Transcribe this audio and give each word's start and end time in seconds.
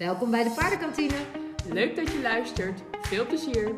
Welkom 0.00 0.30
bij 0.30 0.44
de 0.44 0.50
paardenkantine. 0.50 1.14
Leuk 1.64 1.96
dat 1.96 2.12
je 2.12 2.20
luistert. 2.22 2.82
Veel 3.00 3.26
plezier. 3.26 3.72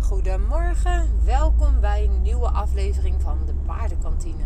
Goedemorgen, 0.00 1.10
welkom 1.24 1.80
bij 1.80 2.04
een 2.04 2.22
nieuwe 2.22 2.50
aflevering 2.50 3.22
van 3.22 3.38
de 3.46 3.54
paardenkantine. 3.66 4.44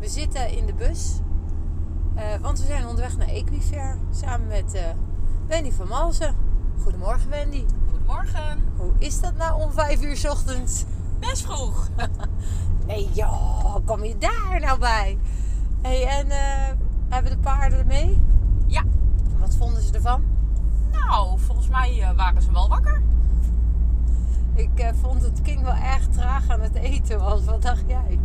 We 0.00 0.08
zitten 0.08 0.50
in 0.50 0.66
de 0.66 0.74
bus, 0.74 1.18
eh, 2.14 2.40
want 2.40 2.58
we 2.60 2.66
zijn 2.66 2.86
onderweg 2.86 3.16
naar 3.16 3.28
Equifair 3.28 3.98
samen 4.12 4.46
met 4.46 4.74
eh, 4.74 4.82
Wendy 5.46 5.70
van 5.70 5.88
Malsen. 5.88 6.36
Goedemorgen 6.82 7.30
Wendy. 7.30 7.64
Goedemorgen. 7.90 8.72
Hoe 8.76 8.92
is 8.98 9.20
dat 9.20 9.36
nou 9.36 9.62
om 9.62 9.72
vijf 9.72 10.02
uur 10.02 10.16
's 10.16 10.24
ochtends? 10.24 10.84
Best 11.18 11.42
vroeg. 11.42 11.88
Nee 12.86 13.10
joh, 13.12 13.76
kom 13.84 14.04
je 14.04 14.18
daar 14.18 14.60
nou 14.60 14.78
bij? 14.78 15.18
Hey, 15.82 16.06
en 16.06 16.30
eh, 16.30 16.72
hebben 17.08 17.32
de 17.32 17.38
paarden 17.38 17.78
er 17.78 17.86
mee? 17.86 18.22
Ja. 18.66 18.82
Wat 19.38 19.56
vonden 19.56 19.82
ze 19.82 19.92
ervan? 19.92 20.22
Nou, 20.92 21.38
volgens 21.38 21.68
mij 21.68 22.02
eh, 22.02 22.16
waren 22.16 22.42
ze 22.42 22.52
wel 22.52 22.68
wakker. 22.68 23.02
Ik 24.54 24.78
eh, 24.78 24.88
vond 25.00 25.22
het 25.22 25.40
ging 25.42 25.62
wel 25.62 25.74
erg 25.74 26.06
traag 26.08 26.48
aan 26.48 26.60
het 26.60 26.74
eten 26.74 27.18
was. 27.18 27.44
Wat 27.44 27.62
dacht 27.62 27.84
jij? 27.86 28.18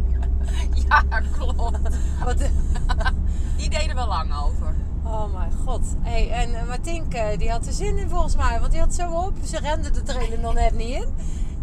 Ja, 0.89 1.03
klopt. 1.37 1.79
Wat, 2.25 2.37
Die 3.57 3.69
deden 3.69 3.95
we 3.95 4.05
lang 4.05 4.33
over. 4.35 4.75
oh 5.03 5.33
mijn 5.33 5.51
god. 5.65 5.95
Hey, 6.01 6.31
en 6.31 6.67
Martink 6.67 7.13
eh, 7.13 7.37
die 7.37 7.51
had 7.51 7.65
er 7.65 7.73
zin 7.73 7.97
in 7.97 8.09
volgens 8.09 8.35
mij. 8.35 8.59
Want 8.59 8.71
die 8.71 8.81
had 8.81 8.93
zo 8.93 9.11
op. 9.11 9.33
Ze 9.43 9.59
rende 9.59 9.89
de 9.91 10.03
trailer 10.03 10.39
nog 10.39 10.53
net 10.53 10.75
niet 10.75 10.95
in. 10.95 11.07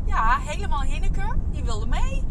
Ja, 0.07 0.38
helemaal 0.41 0.83
Hinneke. 0.83 1.35
Die 1.51 1.65
wilde 1.65 1.87
mee. 1.87 2.23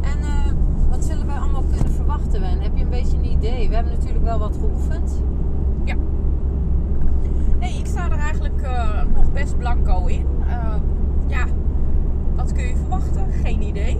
En 0.00 0.18
eh, 0.22 0.52
wat 0.90 1.04
zullen 1.04 1.26
wij 1.26 1.38
allemaal 1.38 1.62
kunnen 1.62 1.92
verwachten, 1.92 2.40
Wen? 2.40 2.60
Heb 2.60 2.76
je 2.76 2.82
een 2.82 2.90
beetje 2.90 3.16
een 3.16 3.30
idee? 3.30 3.67
We 3.67 3.67
hebben 3.78 3.96
natuurlijk 3.96 4.24
wel 4.24 4.38
wat 4.38 4.56
geoefend. 4.56 5.22
Nee, 7.58 7.78
ik 7.78 7.86
sta 7.86 8.10
er 8.10 8.18
eigenlijk 8.18 8.62
eh, 8.62 9.02
nog 9.14 9.32
best 9.32 9.58
blanco 9.58 10.06
in. 10.06 10.26
Eh, 10.46 10.74
ja, 11.26 11.44
wat 12.36 12.52
kun 12.52 12.64
je 12.64 12.76
verwachten? 12.76 13.32
Geen 13.32 13.62
idee. 13.62 13.98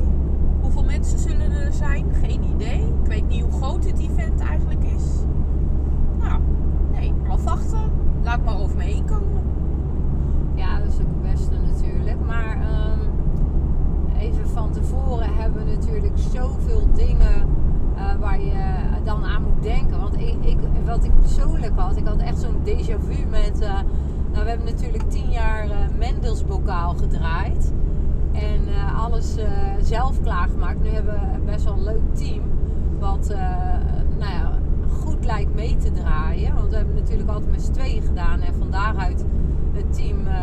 Hoeveel 0.60 0.84
mensen 0.84 1.18
zullen 1.18 1.52
er 1.52 1.72
zijn? 1.72 2.06
Geen 2.22 2.42
idee. 2.42 2.80
Ik 3.02 3.08
weet 3.08 3.28
niet 3.28 3.42
hoe 3.42 3.52
groot 3.52 3.84
het 3.84 3.98
event 3.98 4.40
eigenlijk 4.40 4.84
is. 4.84 5.04
Nou, 6.18 6.40
nee, 6.92 7.12
afwachten. 7.28 7.90
Laat 8.22 8.44
maar 8.44 8.58
over 8.58 8.76
me 8.76 8.82
heen 8.82 9.04
komen. 9.04 9.42
Ja, 10.54 10.78
dat 10.78 10.88
is 10.88 10.94
ook 10.94 11.08
het 11.08 11.32
beste 11.32 11.56
natuurlijk. 11.72 12.26
Maar 12.26 12.60
ehm, 12.60 13.00
even 14.18 14.48
van 14.48 14.70
tevoren 14.70 15.34
hebben 15.34 15.64
we 15.64 15.70
natuurlijk 15.70 16.18
zoveel 16.18 16.88
dingen 16.94 17.57
waar 18.20 18.40
je 18.40 18.62
dan 19.04 19.24
aan 19.24 19.42
moet 19.42 19.62
denken. 19.62 20.00
Want 20.00 20.14
ik, 20.14 20.36
ik, 20.40 20.58
wat 20.84 21.04
ik 21.04 21.20
persoonlijk 21.20 21.72
had, 21.78 21.96
ik 21.96 22.06
had 22.06 22.18
echt 22.20 22.38
zo'n 22.38 22.60
déjà 22.64 22.98
vu 23.00 23.26
met... 23.30 23.60
eh, 23.60 23.72
nou, 24.32 24.44
we 24.44 24.50
hebben 24.50 24.66
natuurlijk 24.66 25.10
tien 25.10 25.30
jaar 25.30 25.64
eh 25.70 25.76
Mendelsbokaal 25.98 26.94
gedraaid. 26.94 27.72
En 28.32 28.60
eh, 28.68 29.04
alles 29.04 29.36
eh, 29.36 29.46
zelf 29.82 30.20
klaargemaakt. 30.22 30.82
Nu 30.82 30.88
hebben 30.88 31.14
we 31.14 31.38
best 31.44 31.64
wel 31.64 31.72
een 31.72 31.84
leuk 31.84 32.14
team. 32.14 32.42
Wat 32.98 33.28
eh, 33.28 33.38
nou 34.18 34.32
ja, 34.32 34.58
goed 35.00 35.24
lijkt 35.24 35.54
mee 35.54 35.76
te 35.76 35.92
draaien. 35.92 36.54
Want 36.54 36.70
we 36.70 36.76
hebben 36.76 36.94
natuurlijk 36.94 37.30
altijd 37.30 37.50
met 37.50 37.62
z'n 37.62 37.72
tweeën 37.72 38.02
gedaan. 38.02 38.40
En 38.40 38.54
van 38.54 38.70
daaruit 38.70 39.24
het 39.72 39.94
team, 39.94 40.26
eh, 40.26 40.34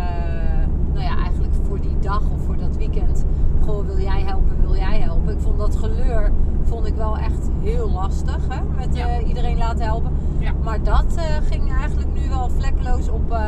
nou 0.93 1.03
ja, 1.05 1.17
eigenlijk 1.17 1.53
voor 1.67 1.79
die 1.81 1.99
dag 1.99 2.21
of 2.21 2.41
voor 2.45 2.57
dat 2.57 2.77
weekend. 2.77 3.25
Goh, 3.65 3.85
wil 3.85 3.99
jij 3.99 4.21
helpen, 4.21 4.61
wil 4.61 4.75
jij 4.75 4.99
helpen? 4.99 5.33
Ik 5.33 5.39
vond 5.41 5.57
dat 5.59 5.75
geleur 5.75 6.31
vond 6.65 6.85
ik 6.87 6.95
wel 6.95 7.17
echt 7.17 7.49
heel 7.61 7.91
lastig. 7.91 8.37
Hè? 8.49 8.61
Met 8.75 8.95
Ja. 8.95 9.07
eh, 9.07 9.27
iedereen 9.27 9.57
laten 9.57 9.85
helpen. 9.85 10.11
Ja. 10.39 10.51
Maar 10.63 10.83
dat 10.83 11.15
eh, 11.15 11.23
ging 11.49 11.71
eigenlijk 11.79 12.13
nu 12.13 12.29
wel 12.29 12.49
vlekkeloos 12.49 13.09
op 13.09 13.31
eh, 13.31 13.39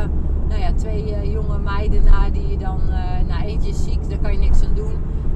nou 0.48 0.60
ja, 0.60 0.72
twee 0.72 1.30
jonge 1.30 1.58
meiden 1.58 2.04
na 2.04 2.30
die 2.30 2.48
je 2.48 2.56
dan, 2.58 2.80
nou 3.28 3.42
eentje 3.42 3.68
is 3.70 3.84
ziek, 3.84 4.08
daar 4.08 4.18
kan 4.18 4.32
je 4.32 4.38
niks 4.38 4.64
aan 4.64 4.74
doen. 4.74 4.92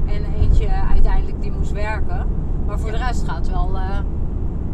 En 0.06 0.24
eentje 0.40 0.68
uiteindelijk 0.92 1.42
die 1.42 1.52
moest 1.52 1.72
werken. 1.72 2.26
Maar 2.66 2.78
voor 2.78 2.90
de 2.90 2.96
rest 2.96 3.24
gaat 3.28 3.36
het 3.36 3.50
wel 3.50 3.70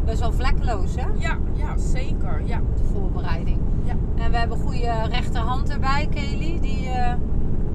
best 0.04 0.20
wel 0.20 0.32
vlekkeloos 0.32 0.94
hè, 0.96 1.06
Ja, 1.18 1.36
ja, 1.52 1.76
zeker. 1.76 2.42
Ja. 2.44 2.60
de 2.76 2.84
voorbereiding. 2.84 3.58
Ja. 3.84 3.94
En 4.24 4.30
we 4.30 4.36
hebben 4.36 4.58
goede 4.58 4.92
rechterhand 5.10 5.68
erbij, 5.70 6.08
Kelly, 6.10 6.58
die 6.60 6.88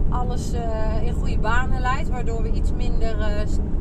alles 0.10 0.54
in 1.04 1.14
goede 1.14 1.40
banen 1.40 1.82
leidt. 1.82 2.10
Waardoor 2.10 2.42
we 2.42 2.52
iets 2.52 2.72
minder 2.74 3.16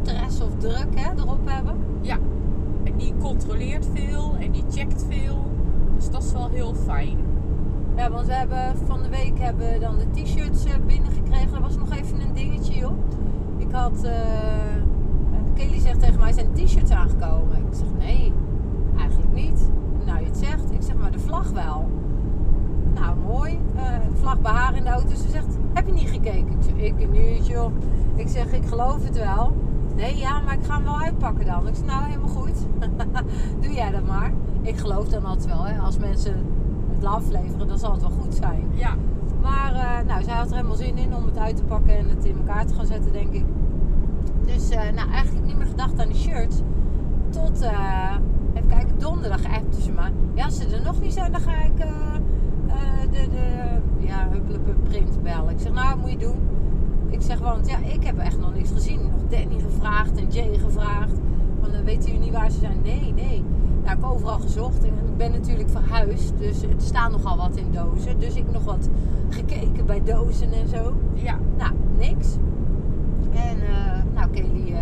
stress 0.03 0.41
of 0.41 0.51
druk 0.59 0.87
hè, 0.95 1.11
erop 1.17 1.39
hebben. 1.45 1.77
Ja, 2.01 2.19
en 2.85 2.97
die 2.97 3.15
controleert 3.21 3.87
veel 3.95 4.35
en 4.41 4.51
die 4.51 4.65
checkt 4.71 5.05
veel. 5.09 5.45
Dus 5.97 6.11
dat 6.11 6.23
is 6.23 6.33
wel 6.33 6.49
heel 6.49 6.75
fijn. 6.75 7.17
Ja, 7.97 8.11
want 8.11 8.27
we 8.27 8.33
hebben 8.33 8.77
van 8.87 9.03
de 9.03 9.09
week 9.09 9.39
hebben 9.39 9.81
dan 9.81 9.95
de 9.99 10.23
t-shirts 10.23 10.65
eh, 10.65 10.73
binnengekregen. 10.87 11.55
Er 11.55 11.61
was 11.61 11.77
nog 11.77 11.91
even 11.93 12.21
een 12.21 12.35
dingetje, 12.35 12.79
joh. 12.79 12.93
Ik 13.57 13.71
had... 13.73 14.05
eh, 14.05 14.13
Kelly 15.55 15.79
zegt 15.79 16.01
tegen 16.01 16.21
mij, 16.21 16.33
zijn 16.33 16.53
t-shirts 16.53 16.91
aangekomen? 16.91 17.57
Ik 17.57 17.75
zeg, 17.75 17.89
nee, 17.99 18.33
eigenlijk 18.99 19.33
niet. 19.33 19.71
Nou, 20.07 20.19
je 20.19 20.25
het 20.25 20.37
zegt. 20.37 20.71
Ik 20.71 20.83
zeg, 20.83 20.97
maar 20.97 21.11
de 21.11 21.19
vlag 21.19 21.51
wel. 21.51 21.91
Nou, 22.95 23.17
mooi. 23.27 23.59
Eh, 23.77 23.83
vlag 24.13 24.41
bij 24.41 24.53
haar 24.53 24.77
in 24.77 24.85
de 24.85 24.91
auto. 24.91 25.15
Ze 25.15 25.29
zegt, 25.31 25.57
heb 25.73 25.87
je 25.87 25.93
niet 25.93 26.09
gekeken? 26.09 26.49
Ik 26.49 26.63
zeg, 26.63 26.75
ik 26.75 27.11
niet, 27.11 27.47
joh. 27.47 27.73
Ik 28.15 28.29
zeg, 28.29 28.53
ik 28.53 28.67
geloof 28.67 29.05
het 29.05 29.17
wel. 29.17 29.53
Nee, 30.03 30.17
ja, 30.17 30.41
maar 30.41 30.55
ik 30.55 30.65
ga 30.65 30.75
hem 30.75 30.85
wel 30.85 31.01
uitpakken 31.01 31.47
dan. 31.47 31.69
Ik 31.69 31.75
zeg, 31.75 31.85
nou, 31.85 32.05
helemaal 32.05 32.29
goed. 32.29 32.67
Doe 33.63 33.73
jij 33.73 33.91
dat 33.91 34.07
maar. 34.07 34.33
Ik 34.63 34.77
geloof 34.79 35.09
dan 35.09 35.25
altijd 35.25 35.47
wel, 35.47 35.65
hè. 35.65 35.81
Als 35.81 35.99
mensen 35.99 36.47
het 36.95 37.05
afleveren, 37.05 37.69
dan 37.69 37.79
zal 37.79 37.93
het 37.93 38.01
wel 38.01 38.11
goed 38.11 38.35
zijn. 38.35 38.69
Ja, 38.75 38.95
Maar 39.43 39.75
eh, 39.75 40.07
nou, 40.07 40.23
zij 40.23 40.35
had 40.35 40.49
er 40.49 40.57
helemaal 40.57 40.77
zin 40.77 40.99
in 40.99 41.15
om 41.15 41.27
het 41.27 41.39
uit 41.39 41.57
te 41.57 41.63
pakken 41.63 41.97
en 41.97 42.09
het 42.09 42.25
in 42.25 42.37
elkaar 42.37 42.67
te 42.67 42.75
gaan 42.75 42.87
zetten, 42.87 43.13
denk 43.13 43.33
ik. 43.33 43.45
Dus 44.47 44.71
eh, 44.71 44.93
nou, 44.95 45.11
eigenlijk 45.11 45.47
niet 45.47 45.57
meer 45.57 45.67
gedacht 45.67 45.99
aan 45.99 46.09
die 46.09 46.17
shirts. 46.17 46.57
Tot, 47.31 47.61
eh, 47.61 48.17
even 48.55 48.69
kijken, 48.69 48.99
donderdag 48.99 49.45
appte 49.45 49.83
ze 49.83 49.93
me. 49.93 50.11
Ja, 50.35 50.45
als 50.45 50.57
ze 50.57 50.67
er 50.67 50.83
nog 50.83 51.01
niet 51.01 51.13
zijn, 51.13 51.33
dan 51.33 51.41
ga 51.41 51.63
ik 51.63 51.77
de, 53.11 53.29
de 53.31 54.07
ja, 54.07 54.29
huppelepup 54.31 54.85
print 54.85 55.23
bellen. 55.23 55.51
Ik 55.51 55.61
zeg, 55.61 55.73
nou, 55.73 55.99
moet 55.99 56.11
je 56.11 56.19
doen. 56.19 56.37
Ik 57.09 57.23
zeg, 57.23 57.39
want 57.39 57.69
ja, 57.69 57.77
ik 57.79 58.05
heb 58.05 58.19
echt 58.19 58.39
nog 58.39 58.55
niks 58.55 58.71
gezien. 58.71 59.12
Danny 59.33 59.61
gevraagd 59.61 60.17
en 60.17 60.29
Jay 60.31 60.59
gevraagd. 60.59 61.13
Van, 61.61 61.73
eh, 61.73 61.81
weten 61.85 62.05
jullie 62.05 62.21
niet 62.21 62.33
waar 62.33 62.51
ze 62.51 62.59
zijn? 62.59 62.81
Nee, 62.83 63.13
nee. 63.15 63.45
Nou, 63.83 63.83
ik 63.83 63.89
heb 63.89 64.05
overal 64.05 64.39
gezocht. 64.39 64.85
En 64.85 64.93
ik 65.07 65.17
ben 65.17 65.33
natuurlijk 65.33 65.71
verhuisd. 65.71 66.39
Dus 66.39 66.63
er 66.63 66.69
staan 66.77 67.11
nogal 67.11 67.37
wat 67.37 67.57
in 67.57 67.73
dozen. 67.73 68.19
Dus 68.19 68.35
ik 68.35 68.51
nog 68.53 68.65
wat 68.65 68.89
gekeken 69.29 69.87
bij 69.87 70.03
dozen 70.05 70.53
en 70.53 70.69
zo. 70.69 70.95
ja, 71.15 71.39
Nou, 71.57 71.73
niks. 71.99 72.37
En 73.33 73.57
uh, 73.57 74.15
nou, 74.15 74.31
Kelly 74.31 74.75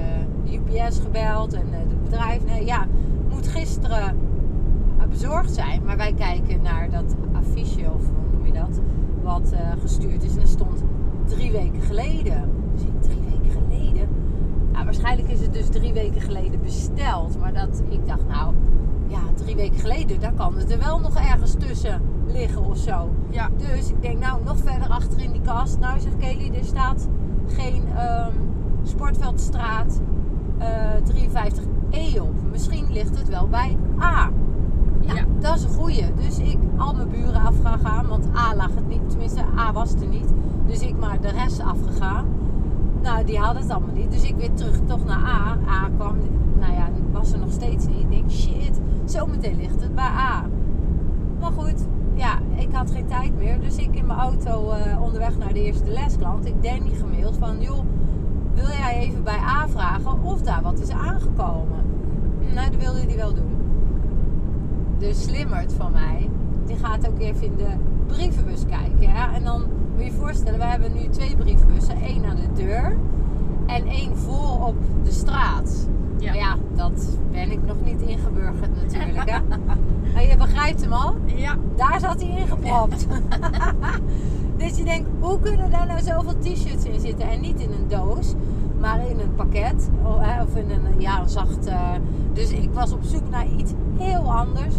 uh, 0.46 0.52
UPS 0.54 0.98
gebeld 0.98 1.52
en 1.52 1.66
uh, 1.70 1.78
het 1.78 2.02
bedrijf. 2.02 2.44
Nee, 2.44 2.64
ja, 2.64 2.86
moet 3.28 3.48
gisteren 3.48 4.16
bezorgd 5.08 5.54
zijn. 5.54 5.82
Maar 5.84 5.96
wij 5.96 6.12
kijken 6.12 6.62
naar 6.62 6.90
dat 6.90 7.14
affiche, 7.32 7.90
of 7.94 8.02
hoe 8.06 8.30
noem 8.32 8.46
je 8.46 8.52
dat, 8.52 8.80
wat 9.22 9.52
gestuurd 9.80 10.22
is. 10.22 10.34
En 10.34 10.40
er 10.40 10.48
stond 10.48 10.82
drie 11.24 11.52
weken 11.52 11.80
geleden. 11.80 12.50
Dus 12.74 12.82
drie 13.00 13.19
waarschijnlijk 15.00 15.38
is 15.38 15.46
het 15.46 15.52
dus 15.54 15.68
drie 15.68 15.92
weken 15.92 16.20
geleden 16.20 16.60
besteld. 16.62 17.38
Maar 17.38 17.52
dat, 17.52 17.82
ik 17.88 18.06
dacht, 18.06 18.28
nou, 18.28 18.54
ja, 19.06 19.18
drie 19.34 19.56
weken 19.56 19.78
geleden, 19.80 20.20
daar 20.20 20.32
kan 20.32 20.56
het 20.56 20.70
er 20.72 20.78
wel 20.78 20.98
nog 20.98 21.16
ergens 21.16 21.54
tussen 21.58 22.02
liggen 22.26 22.64
of 22.64 22.76
zo. 22.76 23.08
ja, 23.30 23.48
Dus 23.56 23.88
ik 23.90 24.02
denk, 24.02 24.18
nou, 24.18 24.44
nog 24.44 24.56
verder 24.64 24.88
achter 24.88 25.20
in 25.20 25.32
die 25.32 25.40
kast. 25.40 25.78
Nou, 25.78 26.00
zegt 26.00 26.16
Kelly, 26.16 26.50
er 26.54 26.64
staat 26.64 27.08
geen 27.46 27.82
ehm, 27.96 28.32
Sportveldstraat 28.82 30.00
eh 30.58 30.68
53E 31.04 32.20
op. 32.20 32.34
Misschien 32.50 32.92
ligt 32.92 33.18
het 33.18 33.28
wel 33.28 33.48
bij 33.48 33.76
A. 34.02 34.30
Ja, 35.00 35.14
Ja. 35.14 35.24
dat 35.40 35.56
is 35.56 35.62
een 35.62 35.70
goeie. 35.70 36.14
Dus 36.14 36.38
ik 36.38 36.58
al 36.76 36.94
mijn 36.94 37.08
buren 37.10 37.42
afgegaan, 37.42 38.06
want 38.06 38.26
A 38.36 38.54
lag 38.54 38.74
het 38.74 38.88
niet. 38.88 39.10
Tenminste, 39.10 39.40
A 39.58 39.72
was 39.72 39.92
er 39.94 40.06
niet. 40.06 40.28
Dus 40.66 40.80
ik 40.80 40.96
maar 40.98 41.20
de 41.20 41.30
rest 41.30 41.60
afgegaan. 41.60 42.24
Nou, 43.02 43.24
die 43.24 43.38
hadden 43.38 43.62
het 43.62 43.70
allemaal 43.70 43.94
niet. 43.94 44.10
Dus 44.10 44.22
ik 44.22 44.36
weer 44.36 44.54
terug 44.54 44.80
toch 44.86 45.04
naar 45.04 45.24
A. 45.24 45.56
A 45.68 45.88
kwam, 45.96 46.16
nou 46.58 46.72
ja, 46.72 46.88
was 47.12 47.32
er 47.32 47.38
nog 47.38 47.52
steeds 47.52 47.86
niet. 47.86 48.00
Ik 48.00 48.10
denk, 48.10 48.30
shit, 48.30 48.80
zometeen 49.04 49.56
ligt 49.56 49.82
het 49.82 49.94
bij 49.94 50.04
A. 50.04 50.44
Maar 51.40 51.52
goed, 51.52 51.86
ja, 52.14 52.38
ik 52.56 52.72
had 52.72 52.90
geen 52.90 53.06
tijd 53.06 53.36
meer. 53.36 53.60
Dus 53.60 53.76
ik 53.76 53.94
in 53.94 54.06
mijn 54.06 54.18
auto 54.18 54.70
eh, 54.70 55.02
onderweg 55.02 55.38
naar 55.38 55.52
de 55.52 55.62
eerste 55.62 55.90
lesklant. 55.90 56.46
Ik 56.46 56.62
Danny 56.62 56.94
gemaild 56.94 57.36
van, 57.36 57.60
joh, 57.60 57.84
wil 58.54 58.68
jij 58.68 58.96
even 58.98 59.22
bij 59.22 59.38
A 59.38 59.68
vragen 59.68 60.22
of 60.22 60.42
daar 60.42 60.62
wat 60.62 60.80
is 60.80 60.90
aangekomen? 60.90 61.84
Nou, 62.54 62.70
dat 62.70 62.80
wilde 62.80 63.00
hij 63.00 63.16
wel 63.16 63.34
doen. 63.34 63.58
De 64.98 65.14
slimmerd 65.14 65.72
van 65.72 65.92
mij, 65.92 66.30
die 66.66 66.76
gaat 66.76 67.08
ook 67.08 67.18
even 67.18 67.44
in 67.44 67.56
de 67.56 67.70
brievenbus 68.06 68.66
kijken. 68.66 69.00
Ja? 69.00 69.34
En 69.34 69.44
dan 69.44 69.62
moet 70.00 70.08
je 70.08 70.14
je 70.14 70.20
voorstellen, 70.24 70.58
we 70.58 70.64
hebben 70.64 70.92
nu 70.92 71.08
twee 71.08 71.36
brievenbussen. 71.36 72.00
één 72.02 72.24
aan 72.24 72.36
de 72.36 72.62
deur 72.64 72.96
en 73.66 73.86
één 73.86 74.16
voor 74.16 74.66
op 74.66 74.74
de 75.04 75.12
straat. 75.12 75.86
Maar 76.24 76.36
ja, 76.36 76.56
dat 76.74 77.18
ben 77.30 77.50
ik 77.50 77.62
nog 77.66 77.76
niet 77.84 78.00
ingeburgerd 78.00 78.82
natuurlijk. 78.82 79.30
Hè? 79.30 79.38
Maar 80.14 80.26
je 80.26 80.36
begrijpt 80.36 80.80
hem 80.80 80.92
al. 80.92 81.14
Ja, 81.24 81.56
Daar 81.76 82.00
zat 82.00 82.22
hij 82.22 82.30
ingepropt. 82.30 83.06
dus 84.58 84.76
je 84.76 84.84
denkt, 84.84 85.08
hoe 85.20 85.40
kunnen 85.40 85.70
daar 85.70 85.86
nou 85.86 86.00
zoveel 86.00 86.38
t-shirts 86.38 86.84
in 86.84 87.00
zitten? 87.00 87.30
En 87.30 87.40
niet 87.40 87.60
in 87.60 87.72
een 87.72 87.88
doos, 87.88 88.34
maar 88.80 89.08
in 89.08 89.20
een 89.20 89.34
pakket. 89.34 89.90
Oh, 90.02 90.40
Of 90.42 90.56
in 90.56 90.70
een, 90.70 91.00
ja, 91.00 91.20
een 91.20 91.28
zacht... 91.28 91.68
Dus 92.32 92.50
ik 92.50 92.70
was 92.72 92.92
op 92.92 93.02
zoek 93.02 93.30
naar 93.30 93.46
iets 93.58 93.72
heel 93.98 94.32
anders. 94.32 94.74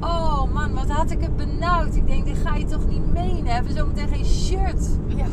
Oh 0.00 0.52
man, 0.52 0.74
wat 0.74 0.90
had 0.90 1.10
ik 1.10 1.20
het 1.20 1.36
benauwd. 1.36 1.94
Ik 1.94 2.06
denk, 2.06 2.24
dit 2.24 2.36
ga 2.36 2.54
je 2.54 2.64
toch 2.64 2.88
niet 2.88 3.12
menen? 3.12 3.42
We 3.42 3.50
hebben 3.50 3.72
zometeen 3.72 4.08
geen 4.08 4.24
shirt. 4.24 4.98
ja. 5.06 5.26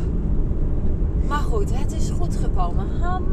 Maar 1.28 1.38
goed, 1.38 1.78
het 1.80 1.92
is 1.94 2.10
goed 2.10 2.36
gekomen. 2.36 2.86
Ham, 3.02 3.24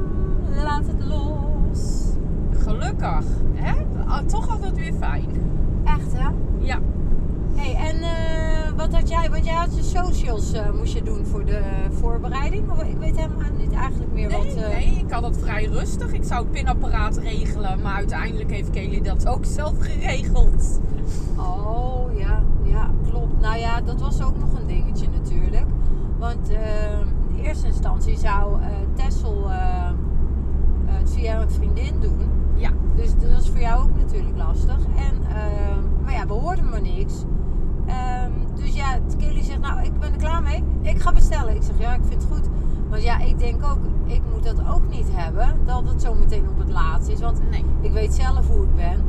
laat 0.64 0.86
het 0.86 1.04
los. 1.04 2.04
gelukkig. 2.64 3.24
Hè? 3.54 3.74
Ah, 4.06 4.18
Toch 4.26 4.48
altijd 4.50 4.76
weer 4.76 4.92
fijn. 4.92 5.26
Echt 5.84 6.12
hè? 6.16 6.28
Ja, 6.58 6.78
hey, 7.54 7.74
en 7.90 7.96
eh, 8.02 8.70
wat 8.76 8.92
had 8.94 9.08
jij? 9.08 9.30
Want 9.30 9.44
jij 9.44 9.54
had 9.54 9.76
je 9.76 9.82
socials 9.82 10.52
eh, 10.52 10.70
moest 10.72 10.92
je 10.92 11.02
doen 11.02 11.24
voor 11.26 11.44
de 11.44 11.60
voorbereiding. 12.00 12.70
Of, 12.70 12.82
ik 12.82 12.96
weet 12.98 13.16
helemaal 13.16 13.50
niet 13.58 13.72
eigenlijk 13.72 14.12
meer 14.12 14.28
nee, 14.28 14.38
wat. 14.38 14.46
eh, 14.54 14.68
nee, 14.68 14.86
ik 15.06 15.10
had 15.10 15.22
het 15.22 15.38
vrij 15.38 15.64
rustig. 15.64 16.12
Ik 16.12 16.24
zou 16.24 16.42
het 16.42 16.50
pinapparaat 16.52 17.16
regelen, 17.16 17.80
maar 17.80 17.94
uiteindelijk 17.94 18.50
heeft 18.50 18.70
Kelly 18.70 19.00
dat 19.02 19.26
ook 19.26 19.44
zelf 19.44 19.74
geregeld. 19.78 20.80
Oh 21.36 22.18
ja, 22.18 22.42
ja, 22.62 22.90
klopt. 23.10 23.40
Nou 23.40 23.58
ja, 23.58 23.80
dat 23.80 24.00
was 24.00 24.22
ook 24.22 24.38
nog 24.38 24.58
een 24.58 24.66
dingetje 24.66 25.06
natuurlijk. 25.08 25.66
Want 26.18 26.50
in 27.36 27.44
eerste 27.44 27.66
instantie 27.66 28.18
zou 28.18 28.60
Tessel 28.94 29.48
het 30.86 31.10
via 31.10 31.40
een 31.42 31.50
vriendin 31.50 32.00
doen. 32.00 32.28
Ja, 32.56 32.70
Dus 32.96 33.14
dat 33.14 33.32
was 33.32 33.50
voor 33.50 33.60
jou 33.60 33.82
ook 33.82 33.96
natuurlijk 33.96 34.36
lastig. 34.36 34.78
En, 34.96 35.14
ehm, 35.36 36.02
maar 36.04 36.12
ja, 36.12 36.26
we 36.26 36.32
hoorden 36.32 36.68
maar 36.68 36.82
niks. 36.82 37.14
Ehm, 37.90 38.30
dus 38.54 38.74
ja, 38.74 38.98
Kelly 39.18 39.42
zegt, 39.42 39.60
nou, 39.60 39.82
ik 39.82 39.98
ben 39.98 40.12
er 40.12 40.18
klaar 40.18 40.42
mee. 40.42 40.64
Ik 40.82 41.00
ga 41.00 41.12
bestellen. 41.12 41.54
Ik 41.54 41.62
zeg, 41.62 41.78
ja, 41.78 41.94
ik 41.94 42.00
vind 42.08 42.22
het 42.22 42.32
goed. 42.32 42.48
Want 42.88 43.02
ja, 43.02 43.18
ik 43.18 43.38
denk 43.38 43.64
ook, 43.64 43.78
ik 44.04 44.20
moet 44.32 44.42
dat 44.42 44.68
ook 44.68 44.88
niet 44.90 45.06
hebben. 45.10 45.56
Dat 45.64 45.88
het 45.88 46.02
zo 46.02 46.14
meteen 46.14 46.48
op 46.48 46.58
het 46.58 46.70
laatst 46.70 47.08
is. 47.08 47.20
Want 47.20 47.50
nee. 47.50 47.64
ik 47.80 47.92
weet 47.92 48.14
zelf 48.14 48.48
hoe 48.48 48.62
ik 48.62 48.74
ben. 48.74 49.04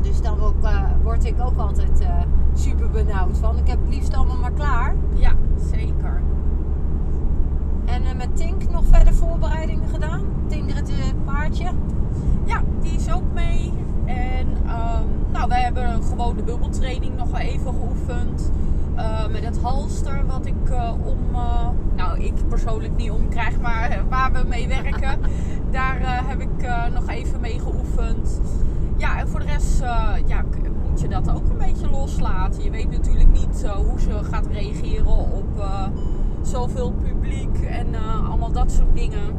Dus 0.00 0.20
dan 0.20 0.40
ook, 0.40 0.62
eh, 0.62 0.82
word 1.02 1.24
ik 1.24 1.40
ook 1.40 1.56
altijd 1.56 2.00
eh, 2.00 2.20
super 2.54 2.90
benauwd 2.90 3.38
van. 3.38 3.58
Ik 3.58 3.66
heb 3.66 3.80
het 3.80 3.94
liefst 3.94 4.14
allemaal 4.14 4.36
maar 4.36 4.52
klaar. 4.52 4.94
Ja, 5.14 5.32
zeker. 5.70 6.22
En 7.84 8.04
eh, 8.04 8.14
met 8.16 8.36
Tink 8.36 8.70
nog 8.70 8.82
verder 8.90 9.14
voorbereidingen 9.14 9.88
gedaan. 9.88 10.22
Tink 10.46 10.72
het 10.72 10.92
paardje. 11.24 11.70
Ja, 12.44 12.62
die 12.80 12.92
is 12.92 13.12
ook 13.12 13.32
mee. 13.34 13.72
En 14.06 14.46
ehm, 14.66 15.04
nou, 15.32 15.48
we 15.48 15.54
hebben 15.54 16.02
gewoon 16.02 16.36
de 16.36 16.42
bubbeltraining 16.42 17.16
nog 17.16 17.30
wel 17.30 17.40
even 17.40 17.74
geoefend. 17.74 18.50
Eh, 18.96 19.26
met 19.26 19.44
het 19.44 19.58
halster 19.60 20.26
wat 20.26 20.46
ik 20.46 20.70
eh, 20.70 20.92
om, 21.04 21.18
eh, 21.34 21.68
nou 21.96 22.20
ik 22.20 22.48
persoonlijk 22.48 22.96
niet 22.96 23.10
omkrijg, 23.10 23.60
maar 23.60 23.90
eh, 23.90 24.00
waar 24.08 24.32
we 24.32 24.44
mee 24.48 24.68
werken, 24.68 25.20
daar 25.70 26.26
heb 26.28 26.40
ik 26.40 26.68
nog 26.94 27.08
even 27.08 27.40
mee 27.40 27.60
geoefend. 27.60 28.40
Ja, 28.96 29.18
en 29.18 29.28
voor 29.28 29.40
de 29.40 29.46
rest 29.46 29.78
ja, 30.26 30.44
moet 30.88 31.00
je 31.00 31.08
dat 31.08 31.30
ook 31.30 31.48
een 31.48 31.58
beetje 31.58 31.90
loslaten. 31.90 32.62
Je 32.62 32.70
weet 32.70 32.90
natuurlijk 32.90 33.32
niet 33.32 33.66
hoe 33.66 34.00
ze 34.00 34.24
gaat 34.30 34.46
reageren 34.46 35.06
op 35.06 35.64
zoveel 36.42 36.92
publiek 36.92 37.58
en 37.58 37.86
allemaal 38.28 38.52
dat 38.52 38.72
soort 38.72 38.94
dingen. 38.94 39.34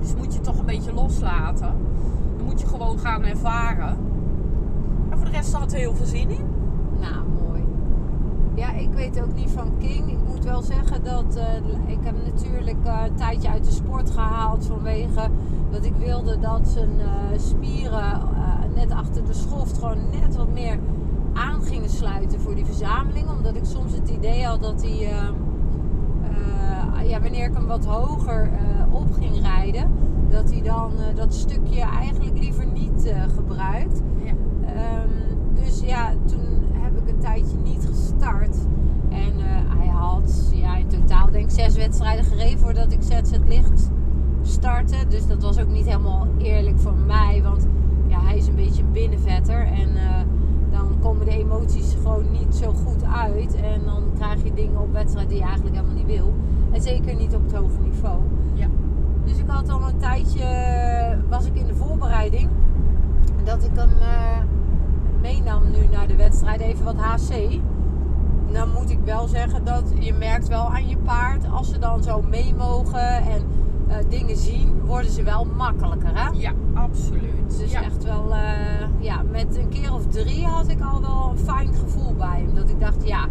Dus 0.00 0.14
moet 0.14 0.34
je 0.34 0.40
toch 0.40 0.58
een 0.58 0.66
beetje 0.66 0.92
loslaten. 0.92 1.74
Je 2.60 2.66
gewoon 2.66 2.98
gaan 2.98 3.22
ervaren. 3.22 3.96
En 5.10 5.16
voor 5.16 5.26
de 5.26 5.32
rest 5.32 5.52
had 5.52 5.72
er 5.72 5.78
heel 5.78 5.94
veel 5.94 6.06
zin 6.06 6.30
in. 6.30 6.44
Nou, 7.00 7.28
mooi. 7.42 7.64
Ja, 8.54 8.72
ik 8.72 8.92
weet 8.92 9.22
ook 9.22 9.34
niet 9.34 9.50
van 9.50 9.72
King. 9.78 10.10
Ik 10.10 10.18
moet 10.26 10.44
wel 10.44 10.62
zeggen 10.62 11.04
dat 11.04 11.36
eh, 11.36 11.54
ik 11.86 11.98
heb 12.00 12.14
natuurlijk 12.24 12.76
eh, 12.84 13.00
een 13.06 13.14
tijdje 13.14 13.48
uit 13.48 13.64
de 13.64 13.70
sport 13.70 14.10
gehaald 14.10 14.66
vanwege 14.66 15.28
dat 15.70 15.84
ik 15.84 15.94
wilde 15.96 16.38
dat 16.38 16.68
zijn 16.68 17.00
eh, 17.00 17.38
spieren 17.38 18.20
net 18.74 18.90
achter 18.90 19.24
de 19.24 19.34
schoft 19.34 19.78
gewoon 19.78 19.98
net 20.20 20.36
wat 20.36 20.52
meer 20.52 20.78
aan 21.32 21.62
gingen 21.62 21.90
sluiten 21.90 22.40
voor 22.40 22.54
die 22.54 22.64
verzameling. 22.64 23.30
Omdat 23.30 23.54
ik 23.54 23.64
soms 23.64 23.92
het 23.92 24.08
idee 24.08 24.44
had 24.44 24.60
dat 24.60 24.82
hij, 24.82 25.12
ja, 27.06 27.20
wanneer 27.20 27.48
ik 27.48 27.54
hem 27.54 27.66
wat 27.66 27.84
hoger 27.84 28.50
op 28.90 29.12
ging 29.12 29.40
rijden, 29.40 29.90
dat 30.30 30.50
hij 30.50 30.62
dan 30.62 30.92
eh, 30.98 31.16
dat 31.16 31.34
stukje 31.34 31.80
eigenlijk 31.80 32.38
liever 32.38 32.66
niet 32.66 33.04
eh, 33.04 33.22
gebruikt. 33.36 34.02
Ja. 34.24 34.32
Ehm, 34.74 35.08
dus 35.64 35.80
ja, 35.80 36.14
toen 36.26 36.62
heb 36.72 37.02
ik 37.02 37.08
een 37.08 37.20
tijdje 37.20 37.56
niet 37.64 37.86
gestart. 37.86 38.56
En 39.08 39.32
eh, 39.38 39.76
hij 39.78 39.86
had 39.86 40.50
ja, 40.52 40.76
in 40.76 40.88
totaal 40.88 41.30
denk 41.30 41.44
ik 41.44 41.50
zes 41.50 41.76
wedstrijden 41.76 42.24
gereden 42.24 42.58
voordat 42.58 42.92
ik 42.92 43.02
ZZ 43.02 43.30
Licht 43.46 43.90
startte. 44.42 44.96
Dus 45.08 45.26
dat 45.26 45.42
was 45.42 45.60
ook 45.60 45.68
niet 45.68 45.86
helemaal 45.86 46.26
eerlijk 46.38 46.78
voor 46.78 46.96
mij. 46.96 47.42
Want 47.42 47.66
ja, 48.06 48.20
hij 48.20 48.36
is 48.36 48.46
een 48.46 48.54
beetje 48.54 48.82
een 48.82 48.92
binnenvetter. 48.92 49.66
En 49.66 49.88
dan 50.70 50.98
komen 51.00 51.24
de 51.24 51.38
emoties 51.38 51.94
gewoon 52.02 52.30
niet 52.30 52.54
zo 52.54 52.72
goed 52.72 53.04
uit. 53.04 53.54
En 53.54 53.80
dan 53.84 54.02
krijg 54.14 54.44
je 54.44 54.54
dingen 54.54 54.80
op 54.80 54.92
wedstrijd 54.92 55.28
die 55.28 55.38
je 55.38 55.44
eigenlijk 55.44 55.76
helemaal 55.76 55.96
niet 55.96 56.06
wil. 56.06 56.32
En 56.70 56.82
zeker 56.82 57.14
niet 57.14 57.34
op 57.34 57.42
het 57.42 57.54
hoge 57.54 57.80
niveau. 57.80 58.20
Dus 59.28 59.38
ik 59.38 59.48
had 59.48 59.68
al 59.68 59.88
een 59.88 59.98
tijdje, 59.98 60.44
was 61.28 61.46
ik 61.46 61.54
in 61.54 61.66
de 61.66 61.74
voorbereiding, 61.74 62.48
dat 63.44 63.64
ik 63.64 63.70
hem 63.74 63.90
eh, 64.00 64.38
meenam 65.20 65.70
nu 65.70 65.86
naar 65.90 66.06
de 66.06 66.16
wedstrijd, 66.16 66.60
even 66.60 66.84
wat 66.84 66.96
HC. 66.96 67.60
Dan 68.52 68.72
moet 68.72 68.90
ik 68.90 68.98
wel 69.04 69.28
zeggen 69.28 69.64
dat 69.64 69.92
je 69.98 70.12
merkt 70.12 70.48
wel 70.48 70.72
aan 70.72 70.88
je 70.88 70.96
paard, 70.96 71.50
als 71.50 71.68
ze 71.68 71.78
dan 71.78 72.02
zo 72.02 72.22
mee 72.22 72.54
mogen 72.54 73.08
en 73.08 73.42
eh, 73.88 73.96
dingen 74.08 74.36
zien, 74.36 74.80
worden 74.84 75.10
ze 75.10 75.22
wel 75.22 75.44
makkelijker. 75.44 76.10
Hè? 76.14 76.30
Ja, 76.32 76.52
absoluut. 76.74 77.58
Dus 77.58 77.72
ja. 77.72 77.82
echt 77.82 78.04
wel, 78.04 78.32
eh, 78.32 79.02
ja, 79.04 79.22
met 79.22 79.56
een 79.56 79.68
keer 79.68 79.94
of 79.94 80.06
drie 80.06 80.46
had 80.46 80.68
ik 80.68 80.80
al 80.80 81.00
wel 81.00 81.30
een 81.30 81.38
fijn 81.38 81.74
gevoel 81.74 82.14
bij 82.14 82.40
hem. 82.40 82.54
Dat 82.54 82.68
ik 82.68 82.80
dacht, 82.80 83.06
ja, 83.06 83.28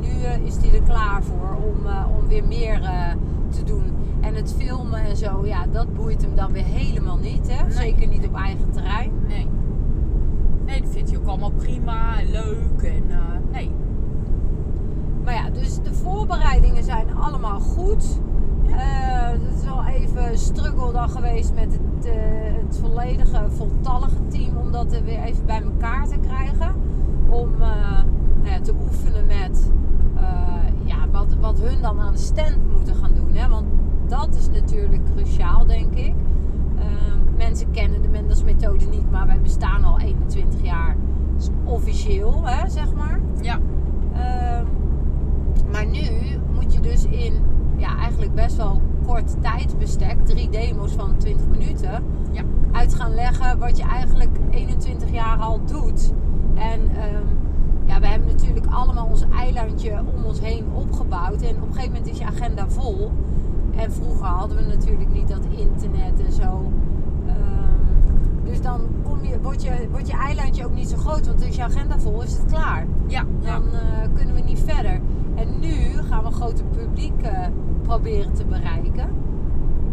nu 0.00 0.22
eh, 0.22 0.46
is 0.46 0.56
hij 0.56 0.74
er 0.74 0.82
klaar 0.82 1.22
voor 1.22 1.56
om, 1.64 1.86
eh, 1.86 2.04
om 2.18 2.28
weer 2.28 2.44
meer 2.44 2.82
eh, 2.82 3.12
te 3.56 3.64
doen. 3.64 3.92
En 4.20 4.34
het 4.34 4.54
filmen 4.58 5.00
en 5.00 5.16
zo, 5.16 5.46
ja, 5.46 5.66
dat 5.72 5.94
boeit 5.94 6.22
hem 6.22 6.34
dan 6.34 6.52
weer 6.52 6.64
helemaal 6.64 7.18
niet. 7.18 7.50
Hè? 7.52 7.62
Nee. 7.62 7.72
Zeker 7.72 8.08
niet 8.08 8.26
op 8.26 8.34
eigen 8.34 8.70
terrein. 8.70 9.12
Nee. 9.28 9.46
Nee, 10.66 10.80
dat 10.80 10.90
vindt 10.90 11.10
hij 11.10 11.18
ook 11.18 11.26
allemaal 11.26 11.50
prima 11.50 12.20
en 12.20 12.30
leuk. 12.30 12.82
En 12.82 13.10
eh, 13.10 13.18
nee. 13.52 13.70
Maar 15.24 15.34
ja, 15.34 15.50
dus 15.50 15.82
de 15.82 15.94
voorbereidingen 15.94 16.84
zijn 16.84 17.16
allemaal 17.16 17.60
goed. 17.60 18.20
Eh, 18.66 19.30
het 19.30 19.58
is 19.58 19.64
wel 19.64 19.84
even 19.84 20.38
struggle 20.38 20.92
dan 20.92 21.08
geweest 21.08 21.54
met 21.54 21.72
het, 21.72 22.06
eh, 22.06 22.12
het 22.66 22.78
volledige, 22.78 23.44
voltallige 23.48 24.26
team 24.28 24.56
om 24.56 24.72
dat 24.72 24.92
er 24.92 25.04
weer 25.04 25.22
even 25.22 25.46
bij 25.46 25.62
elkaar 25.62 26.08
te 26.08 26.18
krijgen. 26.18 26.74
Om 27.28 27.50
nou 27.58 28.54
ja, 28.54 28.60
te 28.60 28.74
oefenen 28.84 29.26
met 29.26 29.70
ja, 30.84 30.96
wat, 31.12 31.34
wat 31.40 31.60
hun 31.60 31.82
dan 31.82 32.00
aan 32.00 32.12
de 32.12 32.18
stand 32.18 32.72
moeten 32.72 32.94
gaan 32.94 33.14
doen. 33.14 33.25
Hè? 33.36 33.48
Want 33.48 33.66
dat 34.08 34.36
is 34.36 34.48
natuurlijk 34.50 35.02
cruciaal, 35.14 35.66
denk 35.66 35.94
ik. 35.94 36.14
Eh, 36.78 36.84
mensen 37.36 37.70
kennen 37.70 38.02
de 38.02 38.08
Mendels 38.08 38.44
methode 38.44 38.84
niet, 38.84 39.10
maar 39.10 39.26
wij 39.26 39.40
bestaan 39.40 39.84
al 39.84 39.98
21 40.00 40.62
jaar 40.62 40.96
Dus 41.36 41.48
officieel, 41.64 42.40
hè, 42.44 42.68
zeg 42.68 42.94
maar. 42.94 43.20
Ja. 43.40 43.58
Ehm, 44.12 44.64
maar 45.72 45.86
nu 45.86 46.00
moet 46.54 46.74
je 46.74 46.80
dus 46.80 47.04
in 47.04 47.32
ja, 47.76 47.96
eigenlijk 47.98 48.34
best 48.34 48.56
wel 48.56 48.80
kort 49.06 49.42
tijdsbestek, 49.42 50.24
drie 50.24 50.48
demo's 50.50 50.92
van 50.92 51.16
20 51.16 51.46
minuten, 51.46 52.04
Ja. 52.30 52.42
uit 52.72 52.94
gaan 52.94 53.14
leggen 53.14 53.58
wat 53.58 53.76
je 53.76 53.82
eigenlijk 53.82 54.38
21 54.50 55.12
jaar 55.12 55.38
al 55.38 55.60
doet. 55.64 56.12
En 56.54 56.80
ehm, 56.96 57.26
ja, 57.86 58.00
we 58.00 58.06
hebben 58.06 58.28
natuurlijk 58.28 58.66
allemaal 58.66 59.06
ons 59.06 59.24
eilandje 59.36 60.02
om 60.14 60.24
ons 60.24 60.40
heen 60.40 60.64
opgebouwd. 60.74 61.42
En 61.42 61.56
op 61.56 61.68
een 61.68 61.74
gegeven 61.74 61.92
moment 61.92 62.10
is 62.10 62.18
je 62.18 62.24
agenda 62.24 62.68
vol. 62.68 63.10
En 63.76 63.92
vroeger 63.92 64.26
hadden 64.26 64.56
we 64.56 64.62
natuurlijk 64.62 65.12
niet 65.12 65.28
dat 65.28 65.44
internet 65.50 66.20
en 66.26 66.32
zo. 66.32 66.72
Ehm, 67.26 68.44
dus 68.44 68.60
dan 68.62 68.80
kom 69.02 69.24
je, 69.24 69.40
wordt, 69.40 69.62
je, 69.62 69.88
wordt 69.90 70.06
je 70.06 70.16
eilandje 70.16 70.64
ook 70.64 70.74
niet 70.74 70.88
zo 70.88 70.96
groot. 70.96 71.26
Want 71.26 71.44
als 71.44 71.56
je 71.56 71.62
agenda 71.62 71.98
vol 71.98 72.22
is, 72.22 72.30
is 72.30 72.36
het 72.36 72.52
klaar 72.52 72.86
Ja. 73.06 73.24
ja. 73.40 73.58
dan 73.58 73.72
eh, 73.72 74.08
kunnen 74.14 74.34
we 74.34 74.40
niet 74.40 74.62
verder. 74.66 75.00
En 75.34 75.60
nu 75.60 75.72
gaan 76.08 76.20
we 76.20 76.26
een 76.26 76.32
groter 76.32 76.64
publiek 76.64 77.22
eh, 77.22 77.46
proberen 77.82 78.32
te 78.32 78.44
bereiken. 78.44 79.08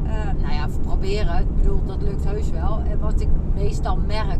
Eh, 0.04 0.12
nou 0.42 0.54
ja, 0.54 0.68
proberen. 0.82 1.40
Ik 1.40 1.56
bedoel, 1.56 1.86
dat 1.86 2.02
lukt 2.02 2.24
heus 2.24 2.50
wel. 2.50 2.82
En 2.90 3.00
wat 3.00 3.22
ik 3.22 3.28
meestal 3.56 3.98
merk, 4.08 4.40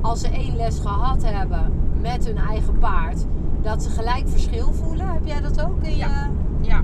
als 0.00 0.20
ze 0.20 0.28
één 0.28 0.56
les 0.56 0.78
gehad 0.78 1.24
hebben 1.24 1.72
met 2.02 2.26
hun 2.26 2.36
eigen 2.36 2.78
paard, 2.78 3.26
dat 3.60 3.82
ze 3.82 3.90
gelijk 3.90 4.28
verschil 4.28 4.72
voelen. 4.72 5.12
Heb 5.12 5.26
jij 5.26 5.40
dat 5.40 5.64
ook 5.64 5.82
in 5.82 5.96
Ja. 5.96 6.06
je... 6.06 6.68
Ja. 6.68 6.80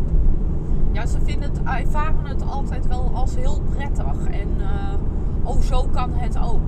Ja, 0.93 1.07
ze 1.07 1.19
vinden 1.21 1.51
het, 1.51 1.63
ervaren 1.63 2.27
het 2.27 2.43
altijd 2.51 2.87
wel 2.87 3.11
als 3.15 3.35
heel 3.35 3.61
prettig. 3.75 4.25
En 4.25 4.49
eh, 4.61 5.49
oh 5.49 5.61
zo 5.61 5.89
kan 5.93 6.11
het 6.13 6.39
ook. 6.39 6.61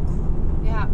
Ja. 0.60 0.88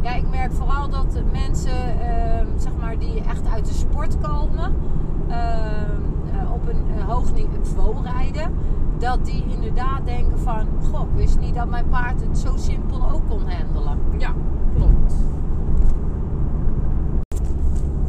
Ja, 0.00 0.14
ik 0.14 0.30
merk 0.30 0.52
vooral 0.52 0.88
dat 0.88 1.12
de 1.12 1.22
mensen, 1.32 2.00
ehm, 2.00 2.46
zeg 2.56 2.72
maar, 2.80 2.98
die 2.98 3.22
echt 3.22 3.42
uit 3.52 3.66
de 3.66 3.74
sport 3.74 4.18
komen, 4.20 4.74
ehm, 5.28 6.00
eh, 6.32 6.52
op 6.52 6.68
een, 6.68 6.98
een 6.98 7.04
hoog 7.06 7.32
niveau 7.32 7.94
rijden, 8.02 8.52
dat 8.98 9.24
die 9.24 9.44
inderdaad 9.48 10.00
denken 10.04 10.38
van, 10.38 10.66
goh, 10.90 11.00
ik 11.00 11.16
wist 11.16 11.40
niet 11.40 11.54
dat 11.54 11.68
mijn 11.68 11.88
paard 11.88 12.20
het 12.20 12.38
zo 12.38 12.56
simpel 12.56 13.10
ook 13.10 13.28
kon 13.28 13.40
handelen. 13.50 13.98
Ja, 14.18 14.32
klopt. 14.74 15.14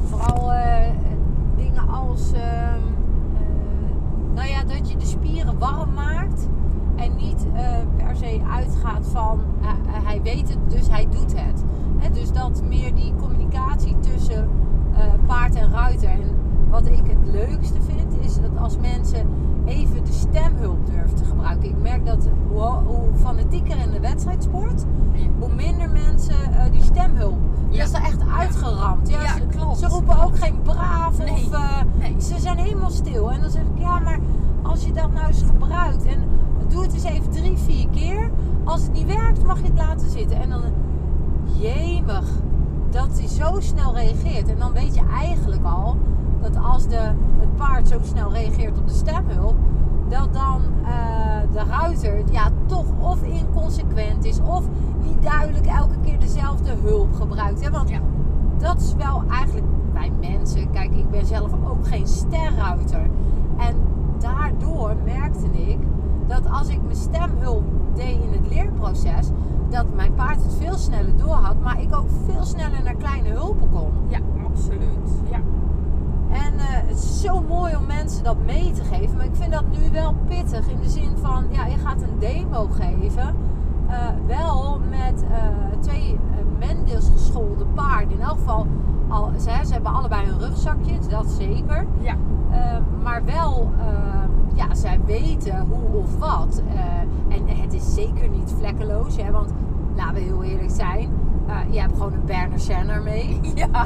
Vooral 0.03 0.51
eh, 0.53 0.89
dingen 1.55 1.89
als, 1.89 2.31
ehm, 2.31 2.81
eh, 3.33 4.33
nou 4.35 4.47
ja, 4.47 4.63
dat 4.63 4.91
je 4.91 4.97
de 4.97 5.05
spieren 5.05 5.57
warm 5.59 5.93
maakt 5.93 6.49
en 6.95 7.15
niet 7.15 7.47
eh, 7.53 7.77
per 7.95 8.15
uitgaat 8.83 9.07
van, 9.11 9.39
eh, 9.61 9.67
eh, 9.69 10.05
hij 10.05 10.21
weet 10.21 10.49
het, 10.49 10.57
dus 10.67 10.89
hij 10.89 11.07
doet 11.09 11.33
het. 11.41 11.63
Hè, 11.97 12.09
dus 12.11 12.31
dat 12.31 12.61
meer 12.67 12.95
die 12.95 13.13
communicatie 13.19 13.95
tussen 13.99 14.49
eh, 14.95 15.03
paard 15.25 15.55
en 15.55 15.71
ruiter. 15.71 16.09
En 16.09 16.35
wat 16.69 16.85
ik 16.85 17.03
het 17.07 17.31
leukste 17.31 17.81
vind, 17.81 18.19
is 18.25 18.35
dat 18.35 18.57
als 18.61 18.77
mensen 18.77 19.27
even 19.65 20.03
de 20.05 20.11
stemhulp 20.11 20.85
durven 20.85 21.15
te 21.15 21.23
gebruiken. 21.25 21.69
Ik 21.69 21.81
merk 21.81 22.05
dat 22.05 22.27
hoe, 22.49 22.61
hoe 22.61 23.13
fanatieker 23.23 23.77
in 23.77 23.91
de 23.91 23.99
wedstrijdsport, 23.99 24.85
hoe 25.39 25.53
minder 25.55 25.89
mensen 25.89 26.35
die 26.71 26.81
stemhulp. 26.83 27.37
Die 27.69 27.77
Ja. 27.77 27.83
is 27.83 27.93
er 27.93 28.01
echt 28.01 28.21
uitgeramd. 28.37 29.09
Ja, 29.09 29.21
Ja, 29.21 29.33
ze, 29.33 29.41
klopt. 29.57 29.77
ze 29.77 29.87
roepen 29.87 30.23
ook 30.23 30.37
geen 30.37 30.61
braaf 30.63 31.17
Nee. 31.17 31.31
of 31.31 31.49
Nee. 31.99 32.15
ze 32.21 32.39
zijn 32.39 32.57
helemaal 32.57 32.89
stil. 32.89 33.31
En 33.31 33.41
dan 33.41 33.49
zeg 33.49 33.61
ik, 33.61 33.79
ja, 33.81 33.99
maar 33.99 34.19
als 34.61 34.85
je 34.85 34.91
dat 34.91 35.11
nou 35.13 35.27
eens 35.27 35.43
gebruikt 35.43 36.05
en 36.05 36.23
doe 36.71 36.81
het 36.81 36.93
eens 36.93 37.03
even 37.03 37.29
drie, 37.31 37.57
vier 37.57 37.87
keer. 37.89 38.29
Als 38.63 38.81
het 38.81 38.93
niet 38.93 39.05
werkt, 39.15 39.43
mag 39.45 39.57
je 39.57 39.65
het 39.65 39.77
laten 39.77 40.09
zitten. 40.09 40.41
En 40.41 40.49
dan, 40.49 40.61
jemig, 41.59 42.29
dat 42.89 43.17
hij 43.17 43.27
zo 43.27 43.59
snel 43.59 43.93
reageert. 43.95 44.47
En 44.49 44.59
dan 44.59 44.71
weet 44.71 44.95
je 44.95 45.01
eigenlijk 45.13 45.63
al 45.63 45.97
dat 46.41 46.57
als 46.63 46.87
de, 46.87 47.11
het 47.39 47.55
paard 47.55 47.87
zo 47.87 47.97
snel 48.03 48.31
reageert 48.33 48.77
op 48.77 48.87
de 48.87 48.93
stemhulp, 48.93 49.55
dat 50.09 50.33
dan 50.33 50.61
eh, 50.83 50.91
de 51.51 51.63
ruiter 51.69 52.23
ja, 52.31 52.49
toch 52.65 52.85
of 52.99 53.23
inconsequent 53.23 54.25
is 54.25 54.39
of 54.41 54.63
niet 55.05 55.21
duidelijk 55.21 55.65
elke 55.65 55.99
keer 56.03 56.19
dezelfde 56.19 56.73
hulp 56.83 57.13
gebruikt. 57.13 57.63
Hè? 57.63 57.71
Want 57.71 57.89
Ja. 57.89 57.99
dat 58.57 58.81
is 58.81 58.95
wel 58.95 59.23
eigenlijk 59.29 59.67
bij 59.93 60.11
mensen. 60.19 60.69
Kijk, 60.71 60.93
ik 60.95 61.09
ben 61.09 61.25
zelf 61.25 61.51
ook 61.69 61.87
geen 61.87 62.07
sterruiter. 62.07 63.09
En 63.57 63.75
daardoor 64.19 64.95
merkte 65.05 65.47
ik 65.69 65.77
dat 66.31 66.51
als 66.51 66.67
ik 66.69 66.81
mijn 66.83 66.95
stemhulp 66.95 67.63
deed 67.95 68.19
in 68.23 68.31
het 68.31 68.47
leerproces, 68.49 69.29
dat 69.69 69.85
mijn 69.95 70.13
paard 70.13 70.43
het 70.43 70.53
veel 70.59 70.77
sneller 70.77 71.17
door 71.17 71.33
had, 71.35 71.55
maar 71.61 71.81
ik 71.81 71.95
ook 71.95 72.09
veel 72.25 72.43
sneller 72.43 72.83
naar 72.83 72.95
kleine 72.95 73.29
hulpen 73.29 73.69
kon. 73.69 73.91
Ja, 74.07 74.19
absoluut. 74.45 75.11
Ja. 75.31 75.39
En 76.29 76.53
eh, 76.53 76.65
het 76.67 76.97
is 76.97 77.21
zo 77.21 77.41
mooi 77.41 77.75
om 77.75 77.85
mensen 77.85 78.23
dat 78.23 78.37
mee 78.45 78.71
te 78.71 78.83
geven. 78.83 79.17
Maar 79.17 79.25
ik 79.25 79.35
vind 79.35 79.51
dat 79.51 79.63
nu 79.71 79.91
wel 79.91 80.13
pittig. 80.27 80.67
In 80.67 80.79
de 80.81 80.89
zin 80.89 81.11
van, 81.21 81.45
ja, 81.49 81.65
je 81.65 81.77
gaat 81.77 82.01
een 82.01 82.19
demo 82.19 82.67
geven. 82.71 83.35
eh, 83.87 83.97
wel 84.27 84.79
met 84.89 85.23
eh, 85.23 85.79
twee 85.79 86.13
uh, 86.13 86.67
Mendels 86.67 87.09
geschoolde 87.09 87.65
paarden. 87.65 88.11
In 88.11 88.21
elk 88.21 88.37
geval, 88.37 88.67
al, 89.07 89.31
ze, 89.39 89.59
ze 89.65 89.73
hebben 89.73 89.93
allebei 89.93 90.27
een 90.27 90.39
rugzakje, 90.39 90.93
dat 91.09 91.29
zeker. 91.29 91.85
Ja. 91.99 92.15
Maar 93.03 93.25
wel, 93.25 93.71
ja, 94.53 94.75
zij 94.75 94.99
weten 95.05 95.59
hoe 95.69 95.99
of 96.01 96.17
wat. 96.17 96.61
Eh, 96.75 97.35
en 97.35 97.47
het 97.61 97.73
is 97.73 97.93
zeker 97.93 98.29
niet 98.29 98.53
vlekkeloos, 98.57 99.15
hè, 99.17 99.31
want 99.31 99.51
laten 99.95 100.13
we 100.13 100.19
heel 100.19 100.43
eerlijk 100.43 100.71
zijn. 100.71 101.09
eh, 101.47 101.55
je 101.73 101.79
hebt 101.79 101.93
gewoon 101.93 102.13
een 102.13 102.25
Berner 102.25 102.59
Senner 102.59 103.01
mee. 103.01 103.39
Ja. 103.55 103.69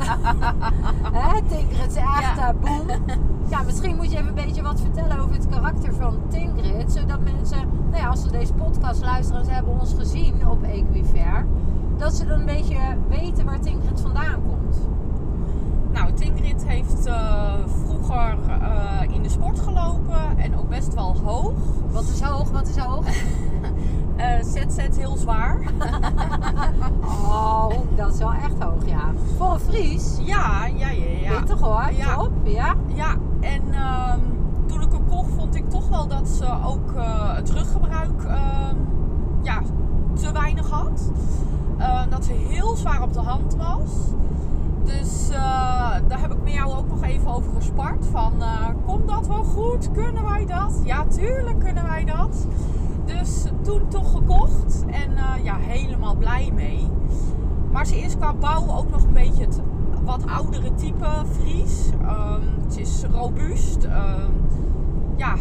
Hè, 1.19 1.41
Tingrid 1.47 1.87
is 1.87 1.95
echt 1.95 2.35
Ja. 2.37 2.53
boem. 2.61 2.87
Ja, 3.49 3.61
misschien 3.61 3.95
moet 3.95 4.11
je 4.11 4.17
even 4.17 4.27
een 4.27 4.33
beetje 4.45 4.61
wat 4.61 4.81
vertellen 4.81 5.19
over 5.19 5.35
het 5.35 5.47
karakter 5.49 5.93
van 5.93 6.15
Tingrid. 6.29 6.91
Zodat 6.91 7.19
mensen, 7.23 7.57
nou 7.89 8.01
ja, 8.03 8.07
als 8.09 8.21
ze 8.21 8.31
deze 8.31 8.53
podcast 8.53 9.01
luisteren 9.01 9.39
en 9.41 9.45
ze 9.47 9.51
hebben 9.53 9.79
ons 9.79 9.93
gezien 9.93 10.47
op 10.49 10.63
Equifair. 10.63 11.45
Dat 11.97 12.13
ze 12.15 12.25
dan 12.25 12.39
een 12.39 12.45
beetje 12.45 12.77
weten 13.09 13.45
waar 13.45 13.59
Tingrid 13.59 14.01
vandaan 14.01 14.41
komt. 14.47 14.77
Nou, 15.95 16.13
Tingrid 16.13 16.65
heeft 16.67 17.05
eh, 17.05 17.53
vroeger 17.85 18.37
eh, 18.49 19.13
in 19.15 19.21
de 19.23 19.29
sport 19.29 19.59
gelopen 19.59 20.37
en 20.37 20.57
ook 20.57 20.69
best 20.69 20.93
wel 20.93 21.15
hoog. 21.23 21.53
Wat 21.91 22.03
is 22.03 22.21
hoog, 22.21 22.51
wat 22.51 22.67
is 22.67 22.77
hoog? 22.77 23.05
Eh 24.15 24.43
ZZ 24.43 24.97
heel 24.97 25.15
zwaar. 25.17 25.59
Oh, 27.29 27.69
dat 27.95 28.13
is 28.13 28.17
wel 28.17 28.33
echt 28.33 28.63
hoog, 28.63 28.85
ja. 28.85 29.11
Voor 29.37 29.51
een 29.53 29.59
Fries. 29.59 30.17
Ja, 30.21 30.65
ja, 30.65 30.89
ja, 30.89 31.05
ja. 31.21 31.43
Toch 31.43 31.59
hoor, 31.59 31.91
Ja. 31.97 32.15
top, 32.15 32.31
ja. 32.43 32.75
Ja, 32.93 33.15
en 33.39 33.61
ehm, 33.73 34.19
toen 34.67 34.81
ik 34.81 34.91
hem 34.91 35.07
kocht 35.09 35.29
vond 35.35 35.55
ik 35.55 35.69
toch 35.69 35.87
wel 35.89 36.07
dat 36.07 36.27
ze 36.27 36.45
ook 36.65 36.93
het 37.35 37.49
ruggebruik 37.49 38.23
ehm, 38.23 38.75
ja, 39.41 39.61
te 40.13 40.31
weinig 40.31 40.69
had. 40.69 41.11
Dat 42.09 42.25
ze 42.25 42.31
heel 42.33 42.75
zwaar 42.75 43.01
op 43.01 43.13
de 43.13 43.19
hand 43.19 43.55
was. 43.55 43.91
Dus 44.85 45.29
eh, 45.29 45.37
daar 46.07 46.19
heb 46.21 46.31
ik 46.31 46.43
met 46.43 46.53
jou 46.53 46.77
ook 46.77 46.87
nog 46.87 47.03
even 47.03 47.33
over 47.33 47.51
gespart. 47.53 48.05
Van, 48.11 48.33
eh, 48.39 48.67
komt 48.85 49.07
dat 49.07 49.27
wel 49.27 49.43
goed? 49.43 49.91
Kunnen 49.91 50.23
wij 50.23 50.45
dat? 50.45 50.81
Ja, 50.83 51.05
tuurlijk 51.05 51.59
kunnen 51.59 51.83
wij 51.83 52.03
dat. 52.03 52.47
Dus 53.05 53.45
toen 53.61 53.87
toch 53.87 54.11
gekocht. 54.11 54.85
En 54.87 55.17
eh, 55.17 55.43
ja, 55.43 55.55
helemaal 55.57 56.15
blij 56.15 56.51
mee. 56.53 56.87
Maar 57.71 57.85
ze 57.85 57.97
is 57.99 58.17
qua 58.17 58.33
bouw 58.33 58.77
ook 58.77 58.89
nog 58.89 59.03
een 59.03 59.13
beetje 59.13 59.45
het 59.45 59.61
wat 60.03 60.25
oudere 60.27 60.73
type 60.73 61.07
Fries. 61.31 61.89
Ehm, 62.01 62.41
het 62.63 62.77
is 62.77 63.03
robuust. 63.11 63.83
Ehm, 63.83 64.31
ja, 65.15 65.35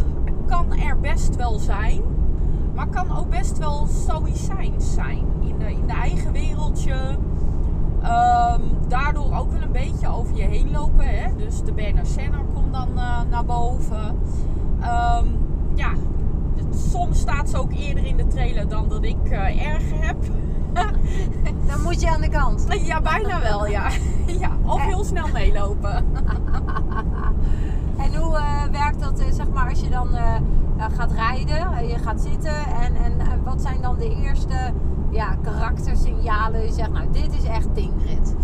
kan 0.47 0.73
er 0.73 1.01
best 1.01 1.37
wel 1.37 1.59
zijn. 1.59 2.03
Maar 2.75 2.89
kan 2.89 3.17
ook 3.17 3.31
best 3.31 3.59
wel 3.59 3.87
stoïcijns 3.87 4.95
zijn. 4.95 5.25
In, 5.41 5.59
de, 5.59 5.73
in 5.73 5.87
de 5.87 5.93
eigen 5.93 6.33
wereldje. 6.33 7.19
Ehm, 8.05 8.61
daardoor 8.89 9.37
ook 9.37 9.53
wel 9.53 9.63
een 9.63 9.73
beetje 9.73 10.09
over 10.09 10.37
je 10.37 10.43
heen 10.43 10.71
lopen. 10.71 11.05
Hè? 11.07 11.37
Dus 11.37 11.63
de 11.63 11.73
Berner 11.73 12.07
Senner 12.07 12.41
komt 12.55 12.73
dan 12.73 12.89
eh, 12.99 13.21
naar 13.31 13.45
boven. 13.45 14.19
Ehm, 14.81 15.27
ja, 15.75 15.91
het- 16.57 16.79
soms 16.91 17.19
staat 17.21 17.49
ze 17.49 17.57
ook 17.59 17.73
eerder 17.73 18.05
in 18.07 18.17
de 18.17 18.27
trailer 18.27 18.69
dan 18.69 18.89
dat 18.89 19.05
ik 19.05 19.17
eh, 19.31 19.67
erg 19.67 19.83
heb. 19.95 20.17
Dan 21.69 21.83
moet 21.83 22.01
je 22.01 22.11
aan 22.11 22.21
de 22.21 22.29
kant. 22.29 22.67
Ja, 22.87 23.01
bijna 23.01 23.41
wel, 23.41 23.67
ja. 23.67 23.89
ja 24.41 24.51
of 24.65 24.81
heel 24.85 25.05
snel 25.05 25.27
meelopen. 25.33 25.95
En 27.99 28.15
hoe 28.17 28.37
eh, 28.37 28.63
werkt 28.71 29.01
dat, 29.01 29.23
zeg 29.33 29.49
maar, 29.49 29.69
als 29.71 29.81
je 29.81 29.89
dan 29.91 30.09
gaat 30.97 31.13
rijden, 31.13 31.87
je 31.89 31.99
gaat 31.99 32.21
zitten 32.21 32.57
en, 32.67 32.95
en, 32.97 33.21
en 33.21 33.43
wat 33.45 33.61
zijn 33.63 33.81
dan 33.83 33.97
de 33.99 34.15
eerste 34.23 34.55
ja, 35.14 35.37
karaktersignalen? 35.42 36.62
Je 36.66 36.73
zegt, 36.73 36.92
nou, 36.92 37.06
dit 37.12 37.35
is 37.35 37.44
echt 37.44 37.75
Tingrid. 37.75 38.35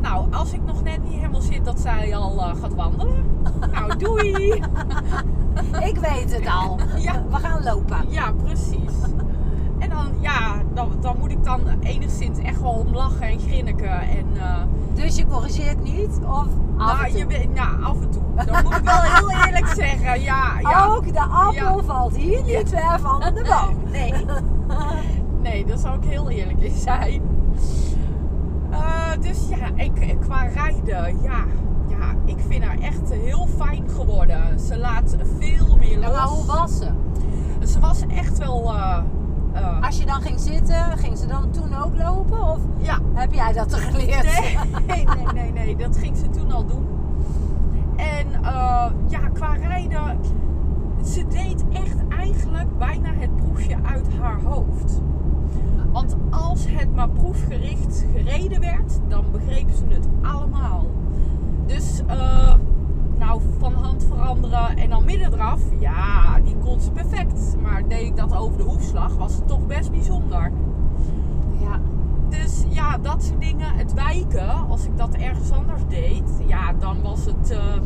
Nou, 0.00 0.32
als 0.32 0.52
ik 0.52 0.60
nog 0.64 0.82
net 0.82 1.02
niet 1.04 1.12
helemaal 1.12 1.40
zit 1.40 1.64
dat 1.64 1.80
zij 1.80 2.16
al 2.16 2.38
eh, 2.40 2.54
gaat 2.60 2.74
wandelen. 2.74 3.24
Nou, 3.72 3.96
doei! 3.98 4.32
Ik 5.90 5.98
weet 5.98 6.32
het 6.34 6.46
al. 6.46 6.78
Ja. 6.96 7.22
We 7.30 7.36
gaan 7.36 7.62
lopen. 7.62 7.96
Ja, 8.08 8.32
precies. 8.44 8.92
En 9.78 9.90
dan, 9.90 10.06
ja, 10.20 10.54
dan, 10.74 10.88
dan 11.00 11.16
moet 11.18 11.30
ik 11.30 11.44
dan 11.44 11.60
enigszins 11.80 12.38
echt 12.38 12.60
wel 12.60 12.70
om 12.70 12.94
lachen 12.94 13.22
en 13.22 13.38
grinniken. 13.40 14.00
En, 14.00 14.26
eh, 14.36 14.56
Dus 14.94 15.16
je 15.16 15.26
corrigeert 15.26 15.82
niet? 15.82 16.18
Of 16.22 16.46
af 16.76 16.94
nou, 16.94 17.04
en 17.04 17.10
toe? 17.10 17.18
je 17.18 17.26
weet, 17.26 17.54
nou, 17.54 17.82
af 17.84 18.00
en 18.00 18.10
toe. 18.10 18.22
Dat 18.46 18.62
moet 18.62 18.76
ik 18.76 18.84
wel 18.94 19.00
heel 19.02 19.30
eerlijk 19.46 19.66
zeggen. 19.66 20.22
Ja, 20.22 20.58
ja. 20.60 20.84
Ook 20.86 21.12
de 21.12 21.20
appel 21.20 21.76
Ja. 21.76 21.82
valt 21.82 22.16
hier 22.16 22.42
niet 22.42 22.68
ver 22.68 23.00
van 23.00 23.20
de 23.20 23.32
boom. 23.48 23.90
Nee. 23.90 24.12
Nee, 25.42 25.64
daar 25.64 25.78
zou 25.78 25.96
ik 25.96 26.04
heel 26.04 26.30
eerlijk 26.30 26.60
in 26.60 26.76
zijn. 26.76 27.22
Eh, 28.70 29.10
dus 29.20 29.48
ja, 29.48 29.68
ik, 29.84 30.16
qua 30.20 30.42
rijden, 30.46 31.22
ja, 31.22 31.44
ja, 31.88 32.14
ik 32.24 32.38
vind 32.48 32.64
haar 32.64 32.78
echt 32.78 33.12
heel 33.12 33.46
fijn 33.56 33.88
geworden. 33.88 34.60
Ze 34.60 34.78
laat 34.78 35.16
veel 35.38 35.76
meer 35.78 35.98
los. 35.98 36.12
Maar 36.12 36.26
hoe 36.26 36.46
was 36.46 36.78
ze? 36.78 36.88
Ze 37.66 37.80
was 37.80 38.06
echt 38.06 38.38
wel. 38.38 38.74
eh, 38.74 38.98
eh, 39.52 39.82
Als 39.82 39.98
je 39.98 40.06
dan 40.06 40.20
ging 40.20 40.40
zitten, 40.40 40.98
ging 40.98 41.18
ze 41.18 41.26
dan 41.26 41.50
toen 41.50 41.74
ook 41.84 41.96
lopen? 41.96 42.42
Of 42.42 42.58
ja, 42.78 42.98
heb 43.12 43.32
jij 43.32 43.52
dat 43.52 43.72
er 43.72 43.78
geleerd? 43.78 44.22
nee, 44.22 44.56
nee, 44.86 45.04
nee, 45.04 45.26
nee, 45.34 45.52
nee, 45.52 45.76
dat 45.76 45.96
ging 45.96 46.16
ze 46.16 46.30
toen 46.30 46.52
al 46.52 46.66
doen. 46.66 46.86
En 47.96 48.26
ja, 49.08 49.18
qua 49.32 49.54
rijden, 49.54 50.18
ze 51.04 51.24
deed 51.28 51.64
echt 51.72 51.96
eigenlijk 52.18 52.78
bijna 52.78 53.08
het 53.14 53.36
proefje 53.36 53.76
uit 53.82 54.06
haar 54.20 54.40
hoofd. 54.42 55.00
Want 55.92 56.16
als 56.30 56.64
het 56.68 56.94
maar 56.94 57.08
proefgericht 57.08 58.04
gereden 58.14 58.60
werd, 58.60 58.98
dan 59.08 59.24
begrepen 59.32 59.74
ze 59.74 59.84
het 59.88 60.08
allemaal. 60.22 60.86
Dus, 61.66 62.02
eh, 62.06 62.54
nou, 63.18 63.42
van 63.58 63.72
hand 63.72 64.04
veranderen 64.04 64.76
en 64.76 64.90
dan 64.90 65.04
middendraf, 65.04 65.60
ja, 65.78 66.40
die 66.44 66.56
kon 66.56 66.80
ze 66.80 66.90
perfect. 66.90 67.56
Maar 67.62 67.88
deed 67.88 68.06
ik 68.06 68.16
dat 68.16 68.36
over 68.36 68.56
de 68.56 68.62
hoefslag, 68.62 69.16
was 69.16 69.34
het 69.34 69.48
toch 69.48 69.66
best 69.66 69.90
bijzonder. 69.90 70.52
Ja. 71.60 71.80
Dus 72.28 72.64
ja, 72.68 72.98
dat 72.98 73.22
soort 73.22 73.40
dingen. 73.40 73.74
Het 73.74 73.94
wijken, 73.94 74.68
als 74.68 74.84
ik 74.84 74.96
dat 74.96 75.14
ergens 75.14 75.50
anders 75.50 75.82
deed, 75.88 76.30
ja, 76.46 76.72
dan 76.72 77.02
was 77.02 77.24
het, 77.24 77.50
eh, 77.50 77.80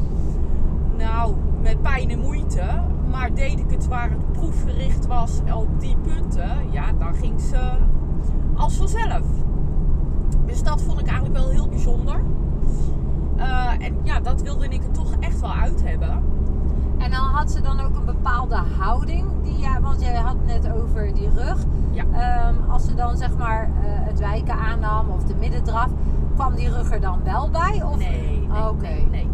nou, 0.97 1.35
met 1.63 1.83
pijn 1.83 2.11
en 2.11 2.21
moeite. 2.21 2.83
Maar 3.11 3.35
deed 3.35 3.59
ik 3.59 3.71
het 3.71 3.89
waar 3.89 4.11
het 4.11 4.33
proefgericht 4.33 5.07
was 5.07 5.41
op 5.55 5.81
die 5.81 5.97
punten, 5.97 6.71
ja, 6.71 6.93
dan 6.99 7.15
ging 7.15 7.41
ze 7.41 7.71
als 8.57 8.75
vanzelf. 8.77 9.25
Dus 10.47 10.63
dat 10.63 10.83
vond 10.83 11.01
ik 11.01 11.07
eigenlijk 11.07 11.37
wel 11.39 11.49
heel 11.49 11.69
bijzonder. 11.69 12.21
Eh, 13.37 13.71
en 13.87 13.97
ja, 14.03 14.21
dat 14.21 14.43
wilde 14.43 14.69
ik 14.69 14.83
er 14.85 14.91
toch 14.91 15.15
echt 15.21 15.41
wel 15.41 15.53
uit 15.53 15.83
hebben. 15.85 16.23
En 16.99 17.11
dan 17.11 17.21
had 17.21 17.51
ze 17.51 17.61
dan 17.61 17.81
ook 17.81 17.97
een 17.97 18.05
bepaalde 18.05 18.57
houding. 18.79 19.27
Die, 19.43 19.59
ja, 19.59 19.81
want 19.81 20.01
jij 20.01 20.15
had 20.15 20.33
het 20.33 20.47
net 20.47 20.73
over 20.73 21.15
die 21.15 21.29
rug. 21.35 21.65
Ja. 21.91 22.05
Ehm, 22.13 22.71
als 22.71 22.85
ze 22.85 22.95
dan 22.95 23.17
zeg 23.17 23.37
maar 23.37 23.63
eh, 23.63 23.69
het 23.85 24.19
wijken 24.19 24.55
aannam 24.59 25.11
of 25.11 25.23
de 25.25 25.35
middendraf, 25.35 25.89
kwam 26.35 26.55
die 26.55 26.69
rug 26.71 26.93
er 26.93 27.01
dan 27.01 27.19
wel 27.25 27.51
bij? 27.51 27.83
Of? 27.83 27.97
Nee, 27.97 28.47
nee, 28.49 28.69
Oké. 28.69 28.81
nee, 28.83 29.07
nee, 29.11 29.29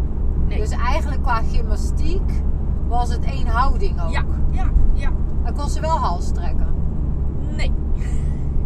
nee. 0.49 0.59
Dus 0.59 0.71
eigenlijk 0.71 1.23
qua 1.23 1.41
gymnastiek 1.43 2.43
was 2.89 3.09
het 3.13 3.25
één 3.25 3.47
houding 3.47 4.03
ook. 4.03 4.11
ja, 4.11 4.25
ja, 4.51 4.65
ja. 4.93 5.11
En 5.43 5.55
kon 5.55 5.69
ze 5.69 5.81
wel 5.81 5.99
hals 5.99 6.33
trekken? 6.33 6.72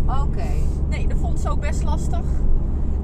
Oké. 0.06 0.48
nee, 0.88 1.08
dat 1.08 1.18
vond 1.18 1.40
ze 1.40 1.50
ook 1.50 1.60
best 1.60 1.84
lastig. 1.84 2.24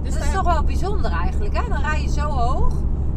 Dus 0.03 0.15
dat 0.15 0.23
is 0.23 0.33
toch 0.33 0.45
wel 0.55 0.63
bijzonder 0.63 1.11
eigenlijk, 1.11 1.57
hè? 1.57 1.69
Dan 1.69 1.81
rij 1.81 2.03
je 2.03 2.09
zo 2.11 2.29
hoog 2.29 2.75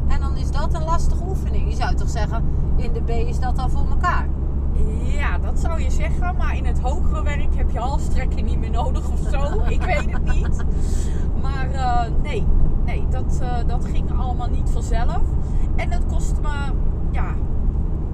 en 0.07 0.19
dan 0.19 0.37
is 0.37 0.51
dat 0.51 0.73
een 0.73 0.83
lastige 0.83 1.23
oefening. 1.27 1.69
Je 1.69 1.75
zou 1.75 1.95
toch 1.95 2.09
zeggen, 2.09 2.43
in 2.75 2.93
de 2.93 3.01
B 3.01 3.09
is 3.09 3.39
dat 3.39 3.57
al 3.57 3.69
voor 3.69 3.89
elkaar? 3.89 4.27
Ja, 5.03 5.37
dat 5.37 5.59
zou 5.59 5.81
je 5.81 5.91
zeggen, 5.91 6.35
maar 6.37 6.57
in 6.57 6.65
het 6.65 6.79
hogere 6.79 7.23
werk 7.23 7.55
heb 7.55 7.71
je 7.71 7.79
halstrekken 7.79 8.45
niet 8.45 8.59
meer 8.59 8.69
nodig 8.69 9.11
of 9.11 9.19
zo. 9.31 9.59
Ik 9.69 9.81
weet 9.81 10.11
het 10.11 10.33
niet. 10.33 10.63
Maar 11.41 11.71
eh, 11.71 12.11
nee, 12.21 12.45
nee 12.85 13.07
dat, 13.09 13.39
eh, 13.41 13.67
dat 13.67 13.85
ging 13.85 14.19
allemaal 14.19 14.49
niet 14.49 14.69
vanzelf. 14.69 15.21
En 15.75 15.91
het 15.91 16.05
kostte 16.05 16.41
me 16.41 16.73
ja, 17.11 17.35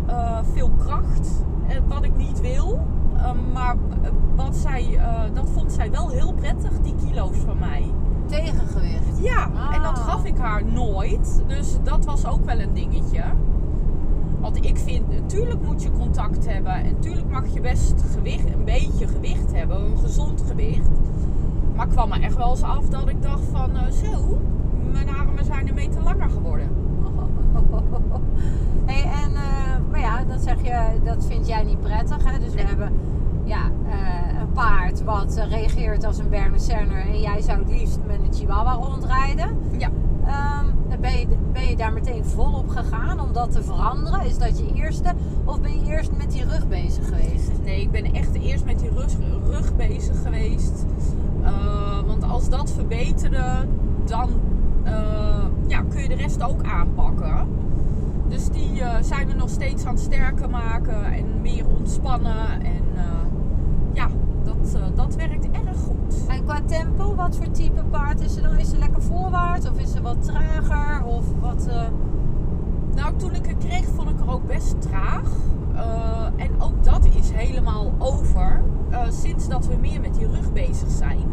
eh, 0.05 0.37
veel 0.53 0.69
kracht, 0.77 1.45
wat 1.87 2.03
ik 2.03 2.17
niet 2.17 2.41
wil. 2.41 2.79
Eh, 3.21 3.31
maar 3.53 3.75
eh, 4.01 4.09
wat 4.35 4.55
zij, 4.55 4.97
eh, 4.97 5.19
dat 5.33 5.49
vond 5.53 5.71
zij 5.71 5.91
wel 5.91 6.09
heel 6.09 6.33
prettig, 6.33 6.71
die 6.81 6.95
kilo's 7.07 7.37
van 7.45 7.57
mij. 7.59 7.83
Tegengewicht. 8.25 9.19
Ja, 9.21 9.43
en 9.73 9.81
dat 9.81 9.97
Ah. 9.97 10.07
gaf 10.07 10.25
ik 10.25 10.37
haar 10.37 10.65
nooit. 10.65 11.43
Dus 11.47 11.77
dat 11.83 12.05
was 12.05 12.25
ook 12.25 12.45
wel 12.45 12.59
een 12.59 12.73
dingetje. 12.73 13.23
Want 14.39 14.65
ik 14.65 14.77
vind, 14.77 15.09
natuurlijk 15.21 15.61
moet 15.65 15.83
je 15.83 15.91
contact 15.91 16.47
hebben. 16.47 16.73
En 16.73 16.93
natuurlijk 16.93 17.29
mag 17.31 17.43
je 17.53 17.61
best 17.61 18.03
gewicht, 18.13 18.45
een 18.53 18.63
beetje 18.63 19.07
gewicht 19.07 19.53
hebben. 19.53 19.81
Een 19.81 19.97
gezond 19.97 20.43
gewicht. 20.47 20.89
Maar 21.75 21.85
ik 21.85 21.91
kwam 21.91 22.09
me 22.09 22.19
echt 22.19 22.35
wel 22.35 22.49
eens 22.49 22.63
af 22.63 22.85
dat 22.89 23.09
ik 23.09 23.21
dacht 23.21 23.43
van... 23.51 23.75
eh, 23.75 23.91
zo, 23.91 24.39
mijn 24.91 25.09
armen 25.15 25.45
zijn 25.45 25.67
een 25.67 25.73
meter 25.73 26.03
langer 26.03 26.29
geworden. 26.29 26.67
Hey, 28.85 29.03
en, 29.23 29.31
maar 29.91 29.99
ja, 29.99 30.23
dat 30.23 30.41
zeg 30.41 30.61
je, 30.63 30.99
dat 31.03 31.25
vind 31.25 31.47
jij 31.47 31.63
niet 31.63 31.81
prettig. 31.81 32.31
Hè? 32.31 32.39
Dus 32.39 32.53
we 32.53 32.61
hebben 32.61 32.91
ja, 33.51 33.71
eh, 33.89 34.39
een 34.39 34.51
paard 34.51 35.03
wat 35.03 35.35
eh, 35.35 35.49
reageert 35.49 36.03
als 36.03 36.17
een 36.17 36.29
Berner 36.29 36.59
Senner. 36.59 37.01
En 37.01 37.21
jij 37.21 37.41
zou 37.41 37.59
het 37.59 37.69
liefst 37.69 37.99
met 38.07 38.19
een 38.19 38.33
Chihuahua 38.33 38.73
rondrijden. 38.73 39.57
Ja. 39.77 39.89
Ehm, 40.25 40.65
ben, 41.01 41.19
je, 41.19 41.27
ben 41.51 41.67
je 41.67 41.75
daar 41.75 41.93
meteen 41.93 42.25
volop 42.25 42.69
gegaan 42.69 43.19
om 43.19 43.33
dat 43.33 43.51
te 43.51 43.63
veranderen? 43.63 44.25
Is 44.25 44.37
dat 44.37 44.59
je 44.59 44.73
eerste? 44.73 45.13
Of 45.45 45.61
ben 45.61 45.71
je 45.71 45.91
eerst 45.91 46.11
met 46.17 46.31
die 46.31 46.43
rug 46.43 46.67
bezig 46.67 47.07
geweest? 47.07 47.51
Nee, 47.63 47.81
ik 47.81 47.91
ben 47.91 48.13
echt 48.13 48.33
eerst 48.33 48.65
met 48.65 48.79
die 48.79 48.89
rug, 48.89 49.13
rug 49.45 49.75
bezig 49.75 50.21
geweest. 50.21 50.85
Eh, 51.43 52.01
want 52.05 52.23
als 52.23 52.49
dat 52.49 52.71
verbeterde, 52.71 53.67
dan 54.05 54.29
ja, 55.67 55.81
kun 55.89 56.01
je 56.01 56.07
de 56.07 56.15
rest 56.15 56.43
ook 56.43 56.63
aanpakken. 56.63 57.47
Dus 58.27 58.49
die 58.49 58.83
zijn 59.01 59.27
we 59.27 59.33
nog 59.33 59.49
steeds 59.49 59.85
aan 59.85 59.93
het 59.93 60.03
sterker 60.03 60.49
maken 60.49 61.05
en 61.05 61.41
meer 61.41 61.65
ontspannen. 61.67 62.61
En 62.61 62.90
ja, 63.93 64.07
dat, 64.43 64.73
eh, 64.75 64.81
dat 64.95 65.15
werkt 65.15 65.51
erg 65.51 65.77
goed. 65.77 66.27
En 66.27 66.43
qua 66.43 66.59
tempo, 66.65 67.15
wat 67.15 67.37
voor 67.37 67.51
type 67.51 67.83
paard 67.83 68.21
is 68.21 68.33
ze 68.33 68.41
dan? 68.41 68.57
Is 68.57 68.69
ze 68.69 68.77
lekker 68.77 69.01
voorwaarts 69.01 69.69
of 69.69 69.79
is 69.79 69.91
ze 69.91 70.01
wat 70.01 70.23
trager? 70.23 71.05
Of 71.05 71.25
wat, 71.39 71.67
eh, 71.67 71.81
Nou, 72.95 73.15
toen 73.15 73.33
ik 73.33 73.45
het 73.45 73.57
kreeg, 73.57 73.85
vond 73.95 74.09
ik 74.09 74.19
er 74.19 74.31
ook 74.31 74.47
best 74.47 74.81
traag. 74.81 75.29
Eh, 75.75 76.25
en 76.35 76.61
ook 76.61 76.83
dat 76.83 77.05
is 77.05 77.29
helemaal 77.31 77.91
over 77.97 78.61
sinds 79.09 79.47
dat 79.47 79.67
we 79.67 79.75
meer 79.75 80.01
met 80.01 80.13
die 80.13 80.27
rug 80.27 80.53
bezig 80.53 80.89
zijn. 80.89 81.25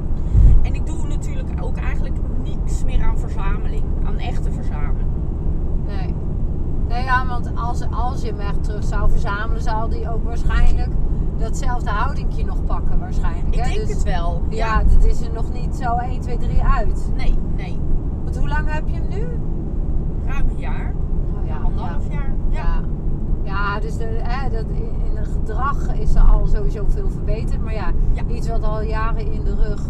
En 0.63 0.75
ik 0.75 0.87
doe 0.87 1.07
natuurlijk 1.07 1.49
ook 1.61 1.77
eigenlijk 1.77 2.17
niks 2.45 2.85
meer 2.85 3.03
aan 3.03 3.19
verzameling, 3.19 3.85
aan 4.05 4.19
echte 4.19 4.53
verzameling. 4.53 5.09
Nee. 5.87 6.15
Nee, 6.89 7.05
ja, 7.05 7.27
want 7.27 7.51
als, 7.55 7.83
als 7.91 8.21
je 8.23 8.27
hem 8.27 8.41
echt 8.41 8.65
terug 8.65 8.85
zou 8.85 9.11
verzamelen, 9.11 9.63
zou 9.63 9.91
die 9.91 10.11
ook 10.11 10.25
waarschijnlijk 10.25 10.91
datzelfde 11.39 11.91
houdingje 11.91 12.45
nog 12.45 12.65
pakken 12.65 12.99
waarschijnlijk. 12.99 13.57
Ik 13.57 13.63
hè? 13.63 13.69
denk 13.69 13.87
Dus, 13.87 13.95
het 13.95 14.03
wel. 14.03 14.43
Ja, 14.49 14.85
dat 14.85 15.05
is 15.05 15.21
er 15.21 15.33
nog 15.33 15.53
niet 15.53 15.77
zo 15.77 15.97
1, 15.97 16.21
2, 16.21 16.39
3 16.39 16.63
uit. 16.63 17.11
Nee, 17.17 17.35
nee. 17.57 17.79
Want 18.25 18.39
hoe 18.39 18.49
lang 18.49 18.73
heb 18.73 18.89
je 18.89 18.95
hem 18.95 19.09
nu? 19.09 19.27
Ruim 20.27 20.49
een 20.49 20.59
jaar. 20.59 20.95
Oh, 21.41 21.47
ja, 21.47 21.57
anderhalf 21.57 22.13
jaar. 22.13 22.33
Ja. 22.51 22.63
Ja. 22.63 22.81
Ja, 23.43 23.81
dus 23.81 23.97
de, 23.97 24.05
hè, 24.05 24.51
dat 24.51 24.65
in 24.71 25.17
het 25.17 25.29
gedrag 25.29 25.95
is 25.95 26.15
er 26.15 26.21
al 26.21 26.47
sowieso 26.47 26.85
veel 26.89 27.09
verbeterd. 27.09 27.63
Maar 27.63 27.75
ja, 27.75 27.93
iets 28.29 28.49
wat 28.49 28.63
al 28.63 28.83
jaren 28.83 29.33
in 29.33 29.45
de 29.45 29.55
rug 29.55 29.83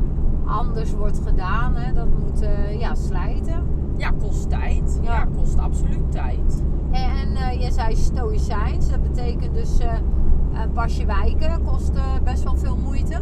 anders 0.47 0.93
wordt 0.93 1.21
gedaan, 1.27 1.75
hè, 1.75 1.93
dat 1.93 2.07
moet 2.19 2.41
eh, 2.41 2.81
ja, 2.81 2.95
slijten. 2.95 3.67
Ja, 3.97 4.13
kost 4.21 4.51
tijd. 4.51 4.99
Ja. 5.03 5.27
Kost 5.37 5.59
absoluut 5.59 6.13
tijd. 6.13 6.63
En, 6.91 7.11
en 7.11 7.37
eh, 7.37 7.63
je 7.65 7.73
zei 7.73 7.97
stoïcijns, 7.97 8.91
dat 8.91 9.03
betekent 9.03 9.55
dus 9.55 9.79
eh 9.79 9.93
een 10.53 10.73
pasje 10.73 11.05
wijken 11.07 11.63
kost 11.65 11.91
eh, 11.95 12.03
best 12.25 12.43
wel 12.43 12.57
veel 12.57 12.77
moeite. 12.77 13.21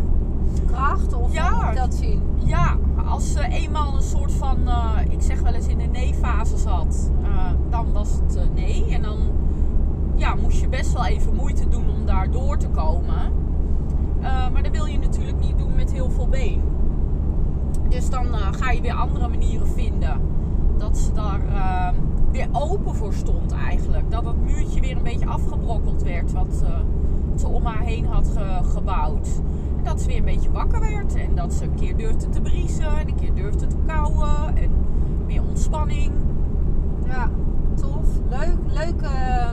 Kracht, 0.67 1.15
of 1.15 1.33
Ja. 1.33 1.49
hoe 1.51 1.57
moet 1.65 1.71
ik 1.73 1.77
dat 1.79 1.95
zien? 1.95 2.23
Ja, 2.45 2.77
als 3.09 3.33
ze 3.33 3.41
eenmaal 3.49 3.95
een 3.97 4.03
soort 4.03 4.33
van, 4.33 4.57
eh, 4.69 4.91
ik 5.11 5.23
zeg 5.23 5.41
wel 5.41 5.53
eens 5.53 5.67
in 5.67 5.79
de 5.79 5.85
nee-fase 5.85 6.57
zat, 6.57 7.11
eh, 7.23 7.51
dan 7.71 7.93
was 7.93 8.09
het 8.25 8.37
eh, 8.37 8.43
nee. 8.55 8.95
En 8.95 9.03
dan 9.03 9.19
ja, 10.15 10.35
moest 10.35 10.61
je 10.61 10.69
best 10.69 10.93
wel 10.93 11.05
even 11.07 11.35
moeite 11.35 11.69
doen 11.69 11.91
om 11.91 12.07
daar 12.07 12.31
door 12.31 12.57
te 12.59 12.69
komen. 12.69 13.33
Eh, 14.21 14.51
maar 14.53 14.63
dat 14.63 14.73
wil 14.73 14.85
je 14.85 14.99
natuurlijk 14.99 15.39
niet 15.41 15.59
doen 15.59 15.75
met 15.77 15.93
heel 15.93 16.11
veel 16.11 16.29
been. 16.29 16.61
Dus 17.89 18.11
dan 18.11 18.27
eh, 18.35 18.47
ga 18.51 18.71
je 18.71 18.81
weer 18.81 18.95
andere 18.95 19.29
manieren 19.29 19.69
vinden. 19.69 20.21
Dat 20.79 20.99
ze 20.99 21.13
daar 21.13 21.41
eh, 21.49 21.89
weer 22.33 22.49
open 22.53 22.95
voor 22.95 23.13
stond 23.13 23.53
eigenlijk. 23.53 24.11
Dat 24.11 24.25
dat 24.25 24.37
muurtje 24.37 24.81
weer 24.81 24.97
een 24.97 25.03
beetje 25.03 25.27
afgebrokkeld 25.27 26.03
werd 26.03 26.33
wat 26.33 26.63
eh, 26.65 26.69
ze 27.41 27.49
om 27.49 27.65
haar 27.65 27.83
heen 27.83 28.07
had 28.07 28.29
ge- 28.37 28.65
gebouwd. 28.73 29.29
En 29.79 29.85
dat 29.85 30.01
ze 30.01 30.07
weer 30.07 30.19
een 30.19 30.25
beetje 30.25 30.51
wakker 30.51 30.81
werd. 30.81 31.15
En 31.15 31.35
dat 31.35 31.53
ze 31.55 31.65
een 31.65 31.75
keer 31.75 31.97
durfde 31.97 32.29
te 32.29 32.41
briezen 32.41 32.99
en 32.99 33.09
een 33.09 33.15
keer 33.15 33.35
durfde 33.35 33.67
te 33.67 33.77
kauwen. 33.87 34.57
En 34.57 34.71
meer 35.27 35.43
ontspanning. 35.43 36.13
Ja, 37.07 37.31
tof. 37.75 38.09
Leuk, 38.29 38.57
leuke 38.85 39.07
eh, 39.07 39.49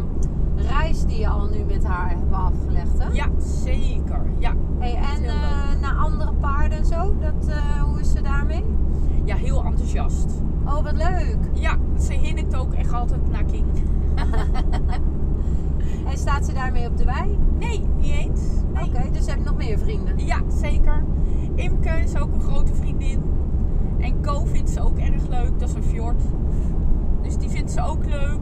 reis 0.56 1.06
die 1.06 1.20
je 1.20 1.28
al 1.28 1.48
nu 1.48 1.64
met 1.64 1.84
haar 1.86 2.10
hebt 2.10 2.32
afgelegd, 2.34 2.98
hè? 3.04 3.12
Ja, 3.12 3.26
zeker. 3.38 4.22
Ja, 4.40 4.54
Hey, 4.80 4.96
en 4.96 5.24
eh, 5.24 5.82
naar 5.82 5.96
andere 5.96 6.34
paarden 6.34 6.78
en 6.78 6.86
zo, 6.86 7.16
dat, 7.20 7.48
eh, 7.48 7.56
hoe 7.84 8.00
is 8.00 8.12
ze 8.12 8.22
daarmee? 8.22 8.64
ja 9.26 9.36
heel 9.36 9.64
enthousiast. 9.64 10.42
Oh, 10.66 10.84
wat 10.84 10.94
leuk. 10.94 11.38
Ja, 11.54 11.78
ze 12.00 12.14
hinnikt 12.14 12.56
ook 12.56 12.74
echt 12.74 12.94
altijd 12.94 13.30
naar 13.32 13.44
King. 13.44 13.66
En 16.14 16.20
staat 16.20 16.46
ze 16.46 16.54
daarmee 16.54 16.88
op 16.88 16.98
de 16.98 17.06
wei? 17.06 17.38
Nee, 17.60 17.84
niet 17.98 18.12
eens. 18.12 18.42
Nee. 18.74 18.86
Oké, 18.86 19.12
dus 19.12 19.26
heb 19.26 19.38
je 19.38 19.44
nog 19.44 19.58
meer 19.58 19.80
vrienden? 19.80 20.26
Ja, 20.26 20.38
zeker. 20.48 21.04
Imke 21.56 21.90
is 21.90 22.18
ook 22.18 22.34
een 22.34 22.42
grote 22.42 22.74
vriendin. 22.74 23.24
En 24.00 24.22
Co 24.22 24.46
vindt 24.46 24.70
ze 24.70 24.82
ook 24.82 24.98
erg 24.98 25.28
leuk. 25.28 25.60
Dat 25.60 25.70
is 25.70 25.76
een 25.76 25.84
fjord. 25.84 26.22
Dus 27.22 27.38
die 27.38 27.50
vindt 27.50 27.72
ze 27.72 27.82
ook 27.82 28.06
leuk. 28.06 28.40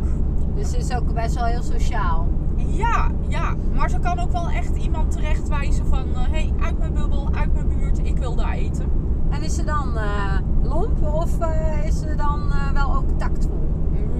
Dus 0.55 0.69
ze 0.69 0.77
is 0.77 0.95
ook 0.95 1.13
best 1.13 1.35
wel 1.35 1.43
heel 1.43 1.63
sociaal. 1.63 2.27
Ja, 2.55 3.11
ja. 3.27 3.55
Maar 3.75 3.89
ze 3.89 3.99
kan 3.99 4.19
ook 4.19 4.31
wel 4.31 4.49
echt 4.49 4.75
iemand 4.75 5.11
terechtwijzen 5.11 5.85
van... 5.85 6.05
Hé, 6.13 6.29
hey, 6.29 6.53
uit 6.61 6.77
mijn 6.77 6.93
bubbel, 6.93 7.29
uit 7.33 7.53
mijn 7.53 7.67
buurt. 7.67 7.99
Ik 8.03 8.17
wil 8.17 8.35
daar 8.35 8.53
eten. 8.53 8.85
En 9.29 9.43
is 9.43 9.55
ze 9.55 9.63
dan 9.63 9.97
eh, 9.97 10.37
lomp 10.61 11.03
of 11.03 11.39
eh, 11.39 11.85
is 11.85 11.99
ze 11.99 12.15
dan 12.15 12.51
eh, 12.51 12.71
wel 12.71 12.95
ook 12.95 13.19
tactvol? 13.19 13.69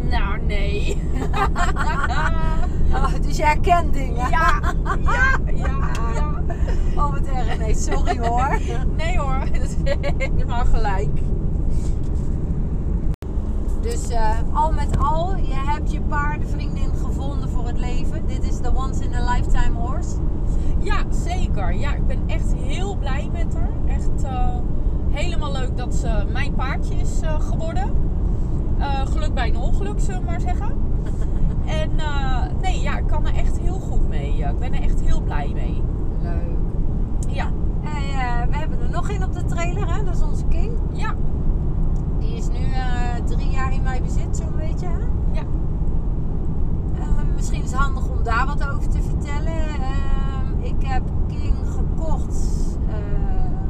Nou, 0.10 0.42
nee. 0.42 0.98
Dus 3.32 3.40
je 3.40 3.46
herkent 3.46 3.94
dingen? 3.94 4.30
Ja, 4.30 4.60
ja, 5.02 5.40
ja, 5.66 5.78
ja. 6.14 6.44
Oh, 6.96 7.12
wat 7.12 7.22
erg. 7.22 7.58
Nee, 7.58 7.76
sorry 7.76 8.18
hoor. 8.18 8.60
Nee 8.98 9.18
hoor, 9.18 9.40
dat 9.54 9.62
is 9.62 9.96
helemaal 10.18 10.66
gelijk. 10.66 11.10
Dus 13.82 14.10
eh, 14.10 14.38
al 14.54 14.72
met 14.72 14.98
al, 14.98 15.36
je 15.36 15.54
hebt 15.54 15.92
je 15.92 16.02
paardenvriendin 16.02 16.92
gevonden 17.04 17.50
voor 17.50 17.68
het 17.68 17.78
leven. 17.78 18.28
Dit 18.28 18.44
is 18.44 18.60
de 18.60 18.76
once 18.76 19.04
in 19.04 19.14
a 19.14 19.34
lifetime 19.34 19.78
horse. 19.78 20.16
Ja, 20.80 21.04
zeker. 21.10 21.74
Ja, 21.74 21.94
ik 21.94 22.08
ben 22.08 22.24
echt 22.28 22.54
heel 22.54 22.96
blij 22.96 23.30
met 23.32 23.54
haar. 23.54 23.72
Echt 23.88 24.24
eh, 24.24 24.56
helemaal 25.10 25.52
leuk 25.52 25.78
dat 25.78 25.96
ze 25.96 26.24
mijn 26.32 26.54
paardje 26.54 26.96
is 26.96 27.22
eh, 27.22 27.40
geworden. 27.40 28.10
Geluk 29.06 29.34
bij 29.34 29.48
een 29.48 29.58
ongeluk, 29.58 30.00
zullen 30.00 30.20
we 30.20 30.26
maar 30.26 30.42
zeggen. 30.42 30.91
En 31.72 32.00
eh, 32.00 32.42
nee, 32.62 32.82
ja, 32.82 32.98
ik 32.98 33.08
kan 33.08 33.28
er 33.28 33.36
echt 33.36 33.60
heel 33.60 33.80
goed 33.80 34.08
mee. 34.10 34.38
ik 34.38 34.60
ben 34.60 34.74
er 34.74 34.82
echt 34.82 35.02
heel 35.02 35.22
blij 35.22 35.52
mee. 35.54 35.82
Leuk. 36.22 36.58
Ja, 37.28 37.46
En 37.84 38.20
eh, 38.20 38.48
we 38.50 38.58
hebben 38.58 38.82
er 38.82 38.90
nog 38.90 39.10
één 39.10 39.24
op 39.24 39.34
de 39.34 39.46
trailer, 39.46 39.96
hè? 39.96 40.04
dat 40.04 40.16
is 40.16 40.22
onze 40.22 40.46
King. 40.46 40.72
ja, 40.92 41.14
Die 42.20 42.36
is 42.36 42.48
nu 42.48 42.72
eh, 42.74 43.26
drie 43.26 43.50
jaar 43.50 43.74
in 43.74 43.82
mijn 43.84 44.04
bezit, 44.04 44.38
zo'n 44.38 44.56
beetje. 44.58 44.88
Hè? 44.88 45.00
ja. 45.32 45.44
Misschien 47.36 47.64
is 47.64 47.72
het 47.72 47.80
handig 47.80 48.10
om 48.10 48.24
daar 48.24 48.46
wat 48.46 48.68
over 48.70 48.90
te 48.90 49.02
vertellen. 49.02 49.54
Eh, 49.68 50.66
ik 50.70 50.76
heb 50.84 51.02
King 51.28 51.54
gekocht 51.64 52.38
eh, 52.90 52.96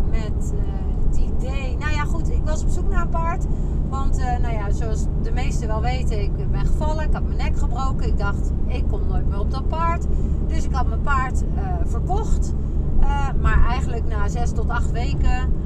met 0.10 0.54
eh, 0.54 1.08
het 1.08 1.18
idee. 1.18 1.78
Nou 1.78 1.92
ja, 1.94 2.04
goed, 2.04 2.32
ik 2.32 2.41
was 2.52 2.64
op 2.64 2.70
zoek 2.70 2.90
naar 2.90 3.02
een 3.02 3.10
paard. 3.10 3.46
Want, 3.90 4.18
eh, 4.18 4.38
nou 4.40 4.54
ja, 4.54 4.72
zoals 4.72 5.06
de 5.22 5.32
meesten 5.32 5.68
wel 5.68 5.82
weten, 5.82 6.22
ik 6.22 6.52
ben 6.52 6.66
gevallen. 6.66 7.04
Ik 7.04 7.14
had 7.14 7.24
mijn 7.24 7.38
nek 7.38 7.58
gebroken. 7.58 8.08
Ik 8.08 8.18
dacht, 8.18 8.52
ik 8.68 8.84
kom 8.90 9.02
nooit 9.08 9.28
meer 9.30 9.40
op 9.40 9.52
dat 9.52 9.68
paard. 9.68 10.06
Dus 10.48 10.64
ik 10.64 10.74
had 10.74 10.88
mijn 10.88 11.02
paard 11.02 11.44
eh, 11.56 11.64
verkocht. 11.86 12.54
Eh, 13.00 13.28
maar 13.42 13.66
eigenlijk 13.68 14.06
na 14.08 14.28
zes 14.28 14.52
tot 14.52 14.70
acht 14.70 14.92
weken 14.92 15.60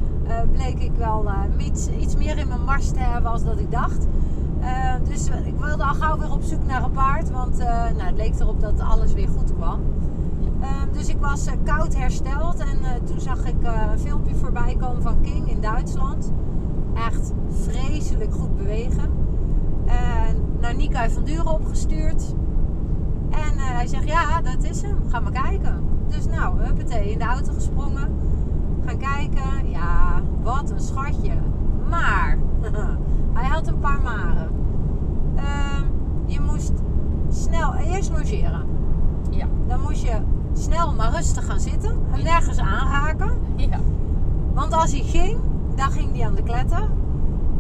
bleek 0.52 0.80
ik 0.80 0.91
wel 0.98 1.32
iets, 1.58 1.89
iets 1.89 2.15
meer 2.15 2.38
in 2.38 2.48
mijn 2.48 2.63
mars 2.63 2.91
te 2.91 3.00
hebben 3.00 3.32
als 3.32 3.43
dat 3.43 3.60
ik 3.60 3.71
dacht. 3.71 4.08
Dus 5.04 5.30
ik 5.45 5.56
wilde 5.60 5.84
al 5.84 5.93
gauw 5.93 6.17
weer 6.17 6.32
op 6.32 6.43
zoek 6.43 6.65
naar 6.67 6.84
een 6.84 6.91
paard. 6.91 7.32
Want 7.32 7.58
nou, 7.58 8.02
het 8.02 8.17
leek 8.17 8.39
erop 8.39 8.62
dat 8.62 8.80
alles 8.80 9.13
weer 9.13 9.28
goed 9.28 9.54
kwam. 9.56 9.80
Eh, 10.62 10.82
dus 10.91 11.10
ik 11.10 11.17
was 11.19 11.45
koud 11.63 11.95
hersteld. 11.95 12.58
En 12.58 13.06
toen 13.06 13.19
zag 13.19 13.45
ik 13.45 13.56
een 13.62 14.00
filmpje 14.00 14.36
voorbij 14.36 14.76
komen 14.80 15.02
van 15.02 15.21
King 15.21 15.50
in 15.50 15.62
Duitsland. 15.62 16.32
Echt 16.95 17.34
vreselijk 17.49 18.34
goed 18.34 18.58
bewegen. 18.58 19.10
En 19.86 20.36
naar 20.60 20.75
Nico 20.75 21.10
van 21.10 21.23
Duren 21.23 21.47
opgestuurd. 21.47 22.36
En 23.29 23.58
eh, 23.58 23.75
hij 23.75 23.88
zegt, 23.88 24.08
ja, 24.08 24.41
dat 24.41 24.63
is 24.63 24.81
hem. 24.81 24.97
Ga 25.10 25.19
maar 25.19 25.31
kijken. 25.31 25.84
Dus 26.08 26.25
nou, 26.25 26.60
huppatee, 26.60 27.12
in 27.12 27.17
de 27.19 27.25
auto 27.25 27.53
gesprongen. 27.53 28.15
Gaan 28.86 28.97
kijken. 28.97 29.69
Ja, 29.69 30.21
wat 30.43 30.69
een 30.69 30.79
schatje. 30.79 31.34
Maar, 31.89 32.38
hij 33.38 33.47
had 33.49 33.67
een 33.67 33.79
paar 33.79 34.01
maren. 34.01 34.49
Ehm, 35.36 35.84
je 36.25 36.39
moest 36.39 36.71
snel, 37.29 37.73
eerst 37.73 38.10
logeren. 38.10 38.65
Ja, 39.29 39.47
Dan 39.67 39.81
moest 39.81 40.01
je 40.01 40.17
snel 40.53 40.93
maar 40.93 41.12
rustig 41.12 41.45
gaan 41.45 41.60
zitten. 41.60 41.97
En 42.13 42.23
nergens 42.23 42.60
aanraken. 42.60 43.31
ja, 43.55 43.79
Want 44.53 44.73
als 44.73 44.91
hij 44.91 45.01
ging, 45.03 45.39
dan 45.75 45.91
ging 45.91 46.15
hij 46.15 46.25
aan 46.25 46.35
de 46.35 46.43
kletter. 46.43 46.89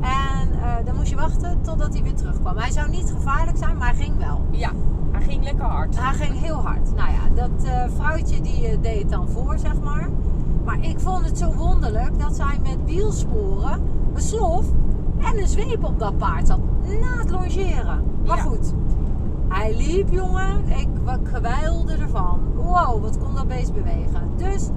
En 0.01 0.51
eh, 0.61 0.85
dan 0.85 0.95
moest 0.95 1.09
je 1.09 1.15
wachten 1.15 1.61
totdat 1.61 1.93
hij 1.93 2.03
weer 2.03 2.15
terugkwam. 2.15 2.57
Hij 2.57 2.71
zou 2.71 2.89
niet 2.89 3.11
gevaarlijk 3.15 3.57
zijn, 3.57 3.77
maar 3.77 3.87
hij 3.95 4.03
ging 4.03 4.17
wel. 4.17 4.41
ja. 4.51 4.71
Hij 5.11 5.23
ging 5.23 5.43
lekker 5.43 5.65
hard. 5.65 5.99
Hij 5.99 6.13
ging 6.13 6.39
heel 6.39 6.55
hard. 6.55 6.95
Nou 6.95 7.09
ja, 7.11 7.35
dat 7.47 7.63
eh, 7.63 7.83
vrouwtje 7.95 8.41
die 8.41 8.67
eh, 8.67 8.77
deed 8.81 8.99
het 9.01 9.09
dan 9.09 9.29
voor, 9.29 9.57
zeg 9.59 9.81
maar. 9.81 10.09
Maar 10.65 10.79
ik 10.81 10.99
vond 10.99 11.25
het 11.25 11.37
zo 11.37 11.53
wonderlijk 11.53 12.19
dat 12.19 12.35
zij 12.35 12.59
met 12.63 12.77
wielsporen, 12.85 13.81
een 14.13 14.21
slof 14.21 14.65
en 15.17 15.39
een 15.39 15.47
zweep 15.47 15.83
op 15.83 15.99
dat 15.99 16.17
paard 16.17 16.47
zat. 16.47 16.59
Na 17.01 17.17
het 17.17 17.29
longeren. 17.29 18.03
Maar 18.25 18.37
Ja. 18.37 18.43
goed, 18.43 18.73
hij 19.47 19.75
liep, 19.77 20.09
jongen. 20.11 20.67
Ik 20.67 20.87
gewijlde 21.23 21.93
ervan. 21.93 22.39
Wow, 22.55 23.01
wat 23.01 23.17
kon 23.17 23.35
dat 23.35 23.47
beest 23.47 23.73
bewegen. 23.73 24.29
Dus 24.35 24.69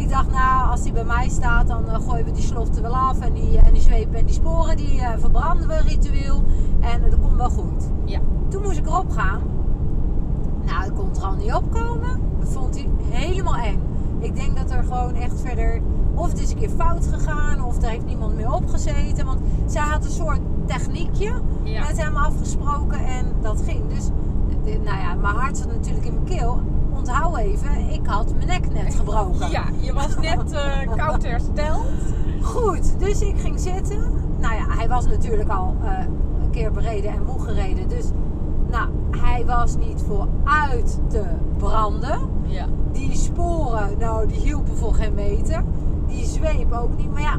ik 0.00 0.08
dacht, 0.08 0.30
nou, 0.30 0.70
als 0.70 0.82
hij 0.82 0.92
bij 0.92 1.04
mij 1.04 1.28
staat, 1.28 1.66
dan 1.66 1.88
eh, 1.88 2.00
gooien 2.08 2.24
we 2.24 2.32
die 2.32 2.42
slof 2.42 2.76
er 2.76 2.82
wel 2.82 2.96
af. 2.96 3.20
En 3.20 3.32
die, 3.32 3.58
en 3.58 3.72
die 3.72 3.82
zweep 3.82 4.14
en 4.14 4.24
die 4.24 4.34
sporen, 4.34 4.76
die 4.76 5.00
eh, 5.00 5.18
verbranden 5.18 5.68
we 5.68 5.80
ritueel. 5.80 6.44
En 6.80 7.04
eh, 7.04 7.10
dat 7.10 7.20
komt 7.20 7.36
wel 7.36 7.50
goed. 7.50 7.84
Ja, 8.04 8.20
Toen 8.48 8.62
moest 8.62 8.78
ik 8.78 8.86
erop 8.86 9.10
gaan. 9.10 9.40
Nou, 10.66 10.84
ik 10.84 10.94
kon 10.94 11.10
er 11.16 11.22
al 11.22 11.34
niet 11.34 11.54
opkomen. 11.54 12.20
Dat 12.38 12.48
vond 12.48 12.74
hij 12.74 12.88
helemaal 13.10 13.56
eng. 13.56 13.80
Ik 14.18 14.34
denk 14.34 14.56
dat 14.56 14.70
er 14.70 14.84
gewoon 14.84 15.14
echt 15.14 15.40
verder... 15.40 15.80
Of 16.14 16.28
het 16.28 16.40
is 16.40 16.50
een 16.50 16.58
keer 16.58 16.70
fout 16.70 17.06
gegaan, 17.06 17.64
of 17.64 17.82
er 17.82 17.88
heeft 17.88 18.04
niemand 18.04 18.34
meer 18.34 18.52
opgezeten. 18.52 19.26
Want 19.26 19.40
zij 19.66 19.82
had 19.82 20.04
een 20.04 20.10
soort 20.10 20.40
techniekje 20.66 21.32
ja. 21.62 21.86
met 21.86 22.02
hem 22.02 22.16
afgesproken 22.16 23.04
en 23.04 23.26
dat 23.42 23.62
ging. 23.66 23.88
Dus, 23.88 24.08
eh, 24.64 24.80
nou 24.84 24.98
ja, 24.98 25.14
mijn 25.14 25.34
hart 25.34 25.56
zat 25.56 25.66
natuurlijk 25.66 26.06
in 26.06 26.14
mijn 26.14 26.26
keel. 26.26 26.60
Onthoud 27.00 27.36
even, 27.36 27.90
ik 27.90 28.06
had 28.06 28.34
mijn 28.34 28.46
nek 28.46 28.72
net 28.72 28.94
gebroken. 28.94 29.50
Ja, 29.50 29.64
je 29.80 29.92
was 29.92 30.16
net 30.16 30.52
eh, 30.52 30.78
koud 30.96 31.22
hersteld. 31.22 31.86
Goed, 32.42 32.98
dus 32.98 33.20
ik 33.20 33.38
ging 33.40 33.60
zitten. 33.60 33.98
Nou 34.38 34.54
ja, 34.54 34.64
hij 34.68 34.88
was 34.88 35.06
natuurlijk 35.06 35.48
al 35.48 35.76
eh, 35.84 35.98
een 36.42 36.50
keer 36.50 36.72
bereden 36.72 37.10
en 37.12 37.24
moe 37.24 37.40
gereden. 37.40 37.88
Dus 37.88 38.04
nou, 38.70 38.88
hij 39.10 39.44
was 39.46 39.76
niet 39.76 40.02
voor 40.06 40.28
uit 40.44 40.98
te 41.08 41.22
branden. 41.56 42.18
Ja, 42.46 42.66
Die 42.92 43.16
sporen, 43.16 43.98
nou, 43.98 44.26
die 44.26 44.40
hielpen 44.40 44.76
voor 44.76 44.94
geen 44.94 45.14
meter. 45.14 45.64
Die 46.06 46.24
zweep 46.24 46.72
ook 46.72 46.96
niet. 46.96 47.12
Maar 47.12 47.22
ja, 47.22 47.38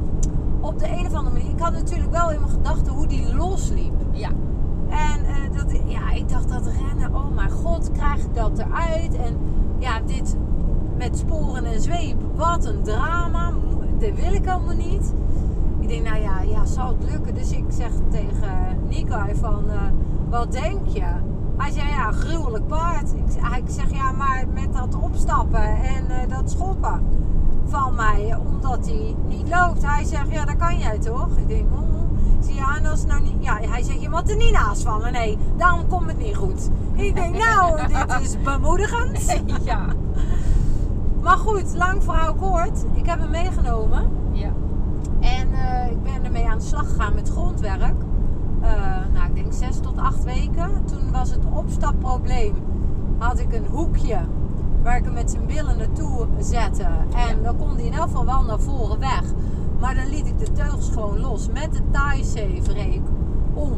op 0.60 0.80
de 0.80 0.88
een 0.88 1.06
of 1.06 1.13
andere 1.13 1.36
manier. 1.36 1.52
Ik 1.52 1.60
had 1.60 1.74
natuurlijk 1.74 2.12
wel 2.12 2.32
in 2.32 2.39
mijn 2.39 2.52
gedachten 2.52 2.93
hoe 2.93 3.08
die 3.08 3.36
losliep. 3.36 3.93
ja, 4.12 4.30
En 4.89 5.26
eh, 5.26 5.58
dat, 5.58 5.80
ja, 5.86 6.12
ik 6.12 6.30
dacht 6.30 6.50
dat 6.50 6.67
rennen, 6.80 7.15
oh 7.15 7.36
mijn 7.36 7.52
god, 7.52 7.91
krijg 7.91 8.24
ik 8.24 8.36
dat 8.36 8.60
eruit? 8.60 9.15
En 9.15 9.38
ja, 9.82 10.00
dit 10.06 10.36
met 10.98 11.17
sporen 11.17 11.65
en 11.65 11.82
zweep, 11.82 12.17
wat 12.36 12.65
een 12.65 12.84
drama. 12.84 13.52
Dat 14.00 14.15
wil 14.15 14.34
ik 14.34 14.48
allemaal 14.48 14.76
niet. 14.76 15.13
Ik 15.80 15.88
denk, 15.88 16.04
nou 16.04 16.22
ja, 16.22 16.41
ja, 16.41 16.65
zal 16.65 16.88
het 16.88 17.12
lukken? 17.12 17.34
Dus 17.34 17.52
ik 17.52 17.65
zeg 17.70 17.91
tegen 18.10 18.80
Nico 18.89 19.20
van, 19.34 19.70
eh, 19.70 19.82
wat 20.30 20.52
denk 20.52 20.88
je? 20.88 21.06
Hij 21.58 21.72
zei, 21.72 21.89
ja, 21.89 22.12
gruwelijk 22.12 22.67
paard. 22.67 23.13
Ik, 23.13 23.34
ik 23.58 23.70
zeg, 23.70 23.91
ja, 23.91 24.12
maar 24.12 24.46
met 24.54 24.74
dat 24.74 24.96
opstappen 25.02 25.84
en 25.84 26.10
eh, 26.10 26.38
dat 26.38 26.52
schoppen 26.52 27.02
van 27.65 27.96
mij, 27.96 28.38
omdat 28.46 28.86
hij 28.86 29.15
niet 29.28 29.50
loopt. 29.50 29.86
Hij 29.86 30.04
zegt, 30.04 30.32
ja, 30.32 30.46
dat 30.46 30.56
kan 30.56 30.78
jij 30.78 31.00
toch? 31.00 31.30
Ik 31.38 31.48
denk, 31.48 31.72
oh. 31.72 32.00
Ik 32.47 32.88
als 32.88 33.06
nou 33.06 33.21
niet... 33.21 33.34
Ja, 33.39 33.58
hij 33.62 33.84
zegt, 33.84 34.01
je 34.01 34.10
moet 34.10 34.30
er 34.30 34.36
niet 34.36 34.51
naast 34.51 34.82
vallen. 34.84 35.12
Nee, 35.12 35.38
daarom 35.58 35.88
komt 35.88 36.08
het 36.08 36.17
niet 36.17 36.36
goed. 36.36 36.69
Ik 36.93 37.15
denk, 37.15 37.38
nou, 37.38 37.80
dit 37.88 38.21
is 38.21 38.41
bemoedigend. 38.41 39.41
ja, 39.63 39.86
Maar 41.21 41.38
goed, 41.38 41.73
lang 41.75 42.04
verhaal 42.04 42.34
kort. 42.34 42.84
Ik 42.93 43.06
heb 43.06 43.19
hem 43.19 43.30
meegenomen. 43.30 44.10
ja, 44.32 44.51
En 45.19 45.54
eh, 45.54 45.91
ik 45.91 46.04
ben 46.04 46.25
ermee 46.25 46.47
aan 46.49 46.58
de 46.58 46.63
slag 46.63 46.88
gegaan 46.89 47.13
met 47.13 47.30
grondwerk. 47.30 47.95
Eh, 48.62 48.71
nou, 49.13 49.27
ik 49.27 49.36
denk 49.36 49.54
zes 49.54 49.80
tot 49.80 49.97
acht 49.97 50.23
weken. 50.23 50.69
Toen 50.86 51.12
was 51.12 51.30
het 51.32 51.43
opstapprobleem. 51.54 52.54
Had 53.17 53.39
ik 53.39 53.54
een 53.54 53.65
hoekje 53.65 54.17
waar 54.84 54.97
ik 54.97 55.04
hem 55.04 55.13
met 55.13 55.32
zijn 55.32 55.45
billen 55.45 55.77
naartoe 55.77 56.27
zette. 56.39 56.84
En 57.15 57.38
Ja. 57.38 57.43
dan 57.43 57.58
kon 57.58 57.75
hij 57.75 57.86
in 57.86 57.93
elk 57.93 58.04
geval 58.04 58.25
wel 58.25 58.43
naar 58.43 58.60
voren 58.60 58.99
weg. 58.99 59.23
Maar 59.82 59.96
dan 59.96 60.08
liet 60.10 60.28
ik 60.28 60.39
de 60.39 60.52
teugels 60.52 60.89
gewoon 60.89 61.20
los 61.20 61.48
met 61.48 61.72
de 61.72 61.82
tie-save 61.91 63.02
om. 63.54 63.74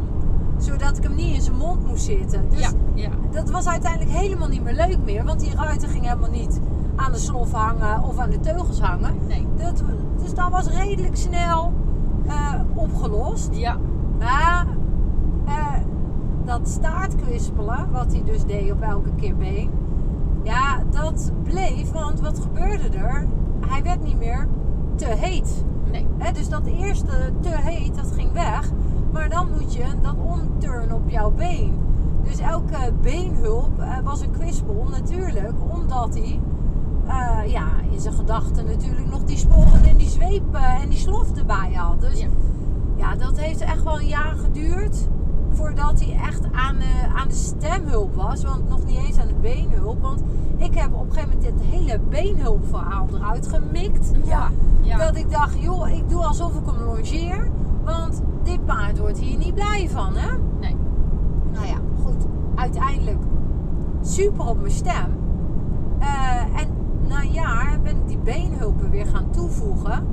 Zodat 0.57 0.97
ik 0.97 1.03
hem 1.03 1.15
niet 1.15 1.35
in 1.35 1.41
zijn 1.41 1.57
mond 1.57 1.85
moest 1.87 2.03
zitten. 2.03 2.49
Dus 2.49 2.59
ja, 2.59 2.71
ja, 2.93 3.09
dat 3.31 3.49
was 3.49 3.67
uiteindelijk 3.67 4.11
helemaal 4.11 4.47
niet 4.47 4.63
meer 4.63 4.73
leuk 4.73 4.97
meer. 5.05 5.23
Want 5.23 5.39
die 5.39 5.55
ruiten 5.55 5.89
ging 5.89 6.03
helemaal 6.03 6.29
niet 6.29 6.59
aan 6.95 7.11
de 7.11 7.17
slof 7.17 7.51
hangen 7.51 8.03
of 8.03 8.17
aan 8.17 8.29
de 8.29 8.39
teugels 8.39 8.79
hangen. 8.81 9.13
nee, 9.27 9.47
Dat, 9.57 9.83
dus 10.21 10.33
dat 10.33 10.49
was 10.49 10.67
redelijk 10.67 11.15
snel 11.15 11.73
eh, 12.27 12.53
opgelost. 12.73 13.49
ja, 13.55 13.77
Maar 14.19 14.67
eh, 15.45 15.73
dat 16.45 16.67
staartkwispelen, 16.69 17.91
wat 17.91 18.11
hij 18.11 18.23
dus 18.23 18.45
deed 18.45 18.71
op 18.71 18.81
elke 18.81 19.09
keer 19.15 19.35
been. 19.35 19.69
Ja, 20.43 20.83
dat 20.89 21.31
bleef, 21.43 21.91
want 21.91 22.19
wat 22.19 22.39
gebeurde 22.39 22.97
er? 22.97 23.27
Hij 23.67 23.83
werd 23.83 24.03
niet 24.03 24.17
meer 24.17 24.47
te 24.95 25.05
heet. 25.05 25.63
Nee, 26.17 26.31
dus 26.33 26.49
dat 26.49 26.65
eerste 26.65 27.33
te 27.41 27.49
heet, 27.49 27.95
dat 27.95 28.11
ging 28.11 28.31
weg. 28.31 28.71
Maar 29.11 29.29
dan 29.29 29.47
moet 29.51 29.73
je 29.73 29.85
dat 30.01 30.15
omturnen 30.25 30.95
op 30.95 31.09
jouw 31.09 31.31
been. 31.31 31.73
Dus 32.23 32.39
elke 32.39 32.93
beenhulp 33.01 33.79
eh, 33.79 33.99
was 34.03 34.21
een 34.21 34.31
kwispel 34.31 34.87
natuurlijk. 34.91 35.53
Omdat 35.69 36.13
hij 36.13 36.39
eh, 37.07 37.51
ja, 37.51 37.67
in 37.91 37.99
zijn 37.99 38.13
gedachten 38.13 38.65
natuurlijk 38.65 39.09
nog 39.11 39.23
die 39.23 39.37
sporen 39.37 39.83
en 39.83 39.97
die 39.97 40.09
zweep 40.09 40.55
eh, 40.55 40.81
en 40.81 40.89
die 40.89 40.97
slof 40.97 41.37
erbij 41.37 41.73
had. 41.73 42.01
Dus 42.01 42.19
Ja. 42.19 42.27
ja. 42.95 43.15
dat 43.15 43.37
heeft 43.37 43.61
echt 43.61 43.83
wel 43.83 43.99
een 43.99 44.07
jaar 44.07 44.35
geduurd. 44.35 45.07
Voordat 45.53 46.03
hij 46.05 46.15
echt 46.15 46.43
aan, 46.51 46.75
aan 47.15 47.27
de 47.27 47.33
stemhulp 47.33 48.15
was. 48.15 48.43
Want 48.43 48.69
nog 48.69 48.85
niet 48.85 48.97
eens 48.97 49.17
aan 49.17 49.27
de 49.27 49.33
beenhulp. 49.41 50.01
Want 50.01 50.23
ik 50.57 50.73
heb 50.75 50.93
op 50.93 51.05
een 51.05 51.13
gegeven 51.13 51.37
moment 51.37 51.57
dit 51.57 51.67
hele 51.69 51.99
beenhulpverhaal 52.09 53.07
eruit 53.13 53.47
gemikt. 53.47 54.11
Ja. 54.23 54.49
ja. 54.81 54.97
Dat 54.97 55.15
ik 55.15 55.31
dacht, 55.31 55.59
joh, 55.59 55.89
ik 55.89 56.09
doe 56.09 56.25
alsof 56.25 56.55
ik 56.55 56.65
hem 56.65 56.83
longeer. 56.83 57.51
Want 57.83 58.21
dit 58.43 58.65
paard 58.65 58.99
wordt 58.99 59.19
hier 59.19 59.37
niet 59.37 59.53
blij 59.53 59.89
van, 59.89 60.15
hè? 60.15 60.37
Nee. 60.59 60.75
Nou 61.51 61.65
ja, 61.65 61.77
goed. 62.03 62.25
Uiteindelijk 62.55 63.23
super 64.01 64.45
op 64.45 64.59
mijn 64.59 64.71
stem. 64.71 65.17
Eh, 65.99 66.61
en 66.61 66.67
na 67.07 67.21
een 67.21 67.31
jaar 67.31 67.79
ben 67.83 67.97
ik 67.97 68.07
die 68.07 68.17
beenhulpen 68.17 68.89
weer 68.89 69.05
gaan 69.05 69.29
toevoegen 69.29 70.07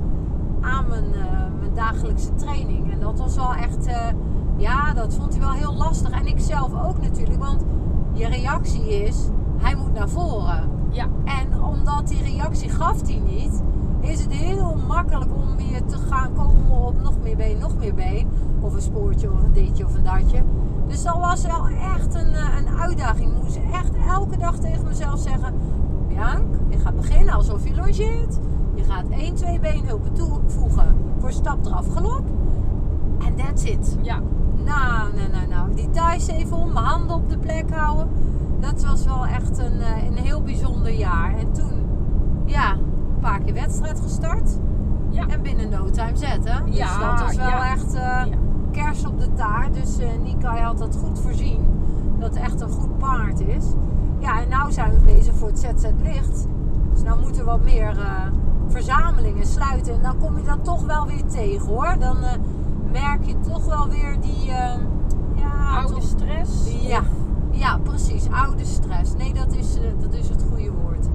aan 0.61 0.87
mijn, 0.87 1.13
eh, 1.13 1.45
mijn 1.59 1.73
dagelijkse 1.73 2.33
training. 2.33 2.91
En 2.91 2.99
dat 2.99 3.19
was 3.19 3.35
wel 3.35 3.53
echt, 3.53 3.85
eh, 3.85 4.07
ja, 4.61 4.93
dat 4.93 5.13
vond 5.13 5.31
hij 5.31 5.39
wel 5.39 5.51
heel 5.51 5.73
lastig. 5.73 6.11
En 6.11 6.27
ik 6.27 6.39
zelf 6.39 6.83
ook 6.85 7.01
natuurlijk, 7.01 7.43
want 7.43 7.63
je 8.13 8.27
reactie 8.27 9.03
is, 9.03 9.17
hij 9.57 9.75
moet 9.75 9.93
naar 9.93 10.09
voren. 10.09 10.69
Ja. 10.89 11.07
En 11.23 11.63
omdat 11.63 12.07
die 12.07 12.23
reactie 12.23 12.69
gaf 12.69 13.07
hij 13.07 13.21
niet, 13.25 13.61
is 13.99 14.21
het 14.21 14.31
heel 14.31 14.77
makkelijk 14.87 15.35
om 15.35 15.55
weer 15.57 15.85
te 15.85 15.97
gaan 15.97 16.33
komen 16.33 16.85
op 16.85 17.01
nog 17.01 17.13
meer 17.23 17.35
been, 17.35 17.57
nog 17.59 17.77
meer 17.77 17.93
been. 17.93 18.29
Of 18.59 18.73
een 18.73 18.81
spoortje, 18.81 19.31
of 19.31 19.43
een 19.43 19.53
ditje, 19.53 19.85
of 19.85 19.95
een 19.95 20.03
datje. 20.03 20.43
Dus 20.87 21.03
dat 21.03 21.17
was 21.17 21.45
wel 21.45 21.67
echt 21.67 22.13
een, 22.13 22.33
eh, 22.33 22.57
een 22.57 22.79
uitdaging. 22.79 23.31
Ik 23.31 23.43
moest 23.43 23.59
echt 23.71 23.91
elke 24.07 24.37
dag 24.37 24.55
tegen 24.57 24.85
mezelf 24.85 25.19
zeggen... 25.19 25.53
Bianc, 26.07 26.55
je 26.69 26.77
gaat 26.77 26.95
beginnen 26.95 27.33
alsof 27.33 27.67
je 27.67 27.75
longeert. 27.75 28.39
Je 28.73 28.83
gaat 28.83 29.05
1, 29.09 29.35
2 29.35 29.59
beenhulpen 29.59 30.13
toevoegen 30.13 30.95
voor 31.19 31.31
stap 31.31 31.65
eraf 31.65 31.87
galop. 31.87 32.23
En 33.25 33.35
that's 33.35 33.63
it. 33.63 33.97
Ja. 34.01 34.21
Nou, 34.65 35.13
nou, 35.15 35.29
nou, 35.31 35.47
nou. 35.47 35.73
Die 35.75 35.89
thuis 35.89 36.27
even 36.27 36.57
om, 36.57 36.73
mijn 36.73 36.85
handen 36.85 37.15
op 37.15 37.29
de 37.29 37.37
plek 37.37 37.69
houden. 37.71 38.07
Dat 38.59 38.83
was 38.83 39.05
wel 39.05 39.25
echt 39.25 39.57
een, 39.57 39.81
eh, 39.81 40.05
een 40.05 40.17
heel 40.17 40.41
bijzonder 40.41 40.91
jaar. 40.91 41.33
En 41.37 41.51
toen, 41.51 41.71
ja, 42.45 42.71
een 42.71 43.19
paar 43.21 43.39
keer 43.39 43.53
wedstrijd 43.53 43.99
gestart. 43.99 44.57
Ja. 45.09 45.27
En 45.27 45.41
binnen 45.41 45.69
no 45.69 45.89
time 45.89 46.15
zetten. 46.17 46.65
Dus 46.65 46.75
Ja, 46.77 47.11
dat 47.11 47.21
was 47.21 47.35
wel 47.35 47.47
ja. 47.47 47.71
echt 47.71 47.93
Ja. 47.93 48.27
kers 48.71 49.05
op 49.05 49.19
de 49.19 49.33
taart. 49.33 49.73
Dus 49.73 49.99
eh 49.99 50.07
Nikai 50.23 50.61
had 50.61 50.77
dat 50.77 50.97
goed 51.03 51.19
voorzien. 51.19 51.65
Dat 52.19 52.33
het 52.33 52.43
echt 52.43 52.61
een 52.61 52.69
goed 52.69 52.97
paard 52.97 53.39
is. 53.39 53.65
Ja, 54.19 54.41
en 54.41 54.49
nou 54.49 54.71
zijn 54.71 54.91
we 54.91 55.13
bezig 55.13 55.35
voor 55.35 55.47
het 55.47 55.59
ZZ 55.59 55.85
Licht. 56.03 56.47
Dus 56.93 57.03
nou 57.03 57.19
moeten 57.21 57.41
we 57.45 57.49
wat 57.51 57.63
meer 57.63 57.97
verzamelingen 58.67 59.45
sluiten. 59.45 59.93
En 59.93 60.01
dan 60.01 60.17
kom 60.17 60.37
je 60.37 60.43
dat 60.43 60.63
toch 60.63 60.85
wel 60.85 61.05
weer 61.07 61.25
tegen 61.25 61.67
hoor. 61.67 61.95
Dan 61.99 62.17
merk 62.91 63.23
je 63.25 63.39
toch 63.39 63.65
wel 63.65 63.89
weer 63.89 64.17
die... 64.21 64.51
eh, 64.51 64.73
ja, 65.35 65.77
Oude 65.77 65.93
toch- 65.93 66.03
stress. 66.03 66.71
ja, 66.87 67.01
ja, 67.51 67.77
precies. 67.83 68.27
Oude 68.31 68.65
stress. 68.65 69.15
Nee, 69.15 69.33
dat 69.33 69.55
is, 69.55 69.75
eh, 69.77 69.81
dat 69.99 70.13
is 70.13 70.29
het 70.29 70.45
goede 70.49 70.71
woord. 70.71 71.07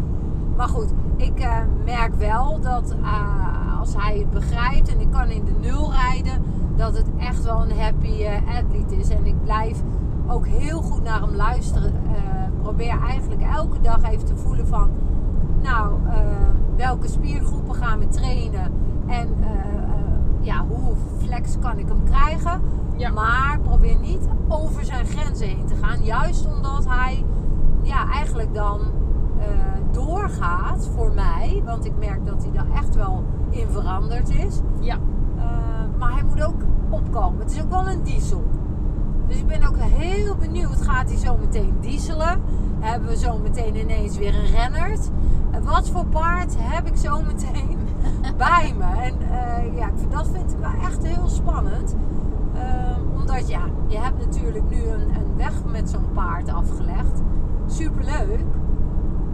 Maar 0.56 0.68
goed, 0.68 0.92
ik 1.16 1.40
eh, 1.40 1.56
merk 1.84 2.14
wel 2.14 2.60
dat 2.60 2.94
eh, 3.02 3.80
als 3.80 3.94
hij 3.96 4.18
het 4.18 4.30
begrijpt 4.30 4.88
en 4.88 5.00
ik 5.00 5.10
kan 5.10 5.28
in 5.28 5.44
de 5.44 5.54
nul 5.68 5.92
rijden, 5.92 6.42
dat 6.76 6.96
het 6.96 7.06
echt 7.18 7.44
wel 7.44 7.62
een 7.62 7.78
happy 7.80 8.24
athlete 8.58 8.96
is. 8.96 9.08
En 9.08 9.26
ik 9.26 9.42
blijf 9.44 9.82
ook 10.26 10.46
heel 10.46 10.82
goed 10.82 11.02
naar 11.02 11.20
hem 11.20 11.34
luisteren. 11.34 11.92
Probeer 12.62 12.98
eigenlijk 13.08 13.42
elke 13.42 13.80
dag 13.80 14.02
even 14.02 14.26
te 14.26 14.36
voelen 14.36 14.66
van, 14.66 14.90
nou, 15.62 15.92
welke 16.76 17.08
spiergroepen 17.08 17.74
gaan 17.74 17.98
we 17.98 18.08
trainen 18.08 18.72
en 19.06 19.28
ja, 20.46 20.66
hoe 20.68 20.94
flex 21.18 21.58
kan 21.58 21.78
ik 21.78 21.88
hem 21.88 22.04
krijgen. 22.04 22.60
Ja. 22.96 23.10
Maar 23.10 23.58
probeer 23.62 23.98
niet 23.98 24.28
over 24.48 24.84
zijn 24.84 25.06
grenzen 25.06 25.46
heen 25.46 25.66
te 25.66 25.74
gaan. 25.74 26.04
Juist 26.04 26.46
omdat 26.46 26.84
hij 26.88 27.24
ja, 27.82 28.10
eigenlijk 28.10 28.54
dan 28.54 28.80
eh, 29.38 29.46
doorgaat 29.92 30.88
voor 30.94 31.12
mij. 31.14 31.62
Want 31.64 31.84
ik 31.84 31.92
merk 31.98 32.26
dat 32.26 32.42
hij 32.42 32.52
daar 32.52 32.70
echt 32.74 32.94
wel 32.94 33.24
in 33.50 33.66
veranderd 33.68 34.28
is. 34.28 34.60
Ja. 34.80 34.98
Eh, 35.36 35.44
maar 35.98 36.12
hij 36.12 36.24
moet 36.24 36.44
ook 36.44 36.60
opkomen. 36.88 37.40
Het 37.40 37.50
is 37.50 37.62
ook 37.62 37.70
wel 37.70 37.88
een 37.88 38.02
diesel. 38.02 38.44
Dus 39.26 39.36
ik 39.36 39.46
ben 39.46 39.68
ook 39.68 39.76
heel 39.78 40.36
benieuwd. 40.36 40.82
Gaat 40.82 41.08
hij 41.08 41.18
zo 41.18 41.36
meteen 41.36 41.74
dieselen? 41.80 42.42
Hebben 42.80 43.08
we 43.08 43.16
zo 43.16 43.38
meteen 43.38 43.76
ineens 43.76 44.18
weer 44.18 44.34
een 44.34 44.46
rennert? 44.46 45.10
En 45.50 45.64
wat 45.64 45.90
voor 45.90 46.06
paard 46.06 46.54
heb 46.58 46.86
ik 46.86 46.96
zo 46.96 47.22
meteen 47.22 47.75
bij 48.36 48.74
me? 48.78 48.84
En 49.02 49.14
eh, 49.30 49.76
ja, 49.76 49.90
dat 50.10 50.28
vind 50.32 50.52
ik 50.52 50.58
wel 50.58 50.70
echt 50.88 51.06
heel 51.06 51.28
spannend. 51.28 51.96
Ehm, 52.54 53.00
omdat 53.20 53.48
ja, 53.48 53.60
je 53.86 53.98
hebt 53.98 54.18
natuurlijk 54.26 54.70
nu 54.70 54.82
een, 54.88 55.00
een 55.00 55.36
weg 55.36 55.52
met 55.72 55.90
zo'n 55.90 56.12
paard 56.14 56.52
afgelegd. 56.52 57.22
Superleuk. 57.66 58.44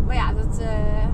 Maar 0.07 0.15
ja, 0.15 0.33
dat 0.33 0.59
eh, 0.59 0.69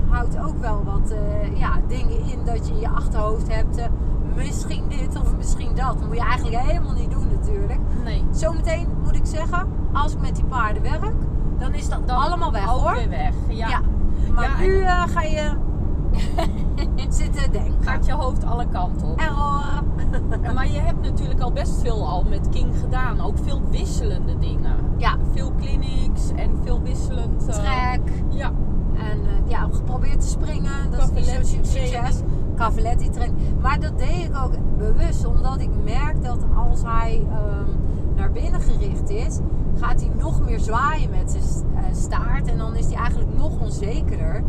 houdt 0.09 0.37
ook 0.39 0.57
wel 0.59 0.83
wat 0.83 1.11
eh, 1.11 1.59
ja, 1.59 1.71
dingen 1.87 2.19
in 2.31 2.39
dat 2.45 2.67
je 2.67 2.73
in 2.73 2.79
je 2.79 2.89
achterhoofd 2.89 3.53
hebt. 3.55 3.89
misschien 4.35 4.83
dit 4.87 5.19
of 5.21 5.35
misschien 5.37 5.75
dat. 5.75 5.99
Dat 5.99 6.07
moet 6.07 6.15
je 6.15 6.21
eigenlijk 6.23 6.57
helemaal 6.59 6.93
niet 6.93 7.11
doen 7.11 7.27
natuurlijk. 7.31 7.79
Nee. 8.03 8.23
Zometeen 8.31 8.87
moet 9.03 9.15
ik 9.15 9.25
zeggen, 9.25 9.67
als 9.93 10.13
ik 10.13 10.19
met 10.21 10.35
die 10.35 10.45
paarden 10.45 10.81
werk, 10.81 11.13
dan 11.57 11.73
is 11.73 11.89
dat 11.89 12.07
Dan 12.07 12.17
allemaal 12.17 12.51
weg 12.51 12.73
ook 12.73 12.79
hoor. 12.81 12.93
weer 12.95 13.09
weg. 13.09 13.33
Ja. 13.47 13.67
Ja. 13.69 13.79
Maar 14.33 14.43
Ja, 14.43 14.59
nu 14.59 14.83
ga 15.11 15.21
je 15.21 15.51
zitten 17.09 17.51
denken. 17.51 17.73
Gaat 17.83 18.05
je 18.05 18.11
hoofd 18.13 18.43
alle 18.45 18.65
kanten 18.71 19.07
op. 19.07 19.19
Error. 19.19 20.53
Maar 20.53 20.71
je 20.71 20.79
hebt 20.79 21.01
natuurlijk 21.01 21.39
al 21.39 21.51
best 21.51 21.81
veel 21.81 22.07
al 22.07 22.23
met 22.29 22.49
King 22.49 22.73
gedaan. 22.79 23.21
Ook 23.21 23.37
veel 23.43 23.61
wisselende 23.69 24.37
dingen. 24.39 24.75
Ja, 24.97 25.17
Veel 25.33 25.51
clinics 25.59 26.29
en 26.35 26.49
veel 26.63 26.81
wisselend. 26.81 27.47
eh, 27.47 27.53
trek. 27.55 28.11
Ja. 28.29 28.51
En 28.97 29.19
eh, 29.19 29.49
ja, 29.49 29.67
geprobeerd 29.73 30.21
te 30.21 30.27
springen. 30.27 30.91
Dat 30.91 31.11
is 31.15 31.27
su- 31.49 31.57
succes. 31.61 32.19
Cavaletti 32.55 33.09
training. 33.09 33.39
Maar 33.61 33.79
dat 33.79 33.97
deed 33.97 34.23
ik 34.25 34.37
ook 34.43 34.51
bewust. 34.77 35.25
Omdat 35.25 35.59
ik 35.59 35.69
merk 35.83 36.23
dat 36.23 36.37
als 36.67 36.81
hij 36.83 37.25
ehm, 37.31 37.69
naar 38.15 38.31
binnen 38.31 38.61
gericht 38.61 39.09
is, 39.09 39.39
gaat 39.79 40.01
hij 40.01 40.11
nog 40.19 40.41
meer 40.45 40.59
zwaaien 40.59 41.09
met 41.09 41.31
zijn 41.31 41.43
eh, 41.75 41.83
staart. 41.93 42.47
En 42.47 42.57
dan 42.57 42.75
is 42.75 42.85
hij 42.85 42.95
eigenlijk 42.95 43.37
nog 43.37 43.59
onzekerder. 43.59 44.43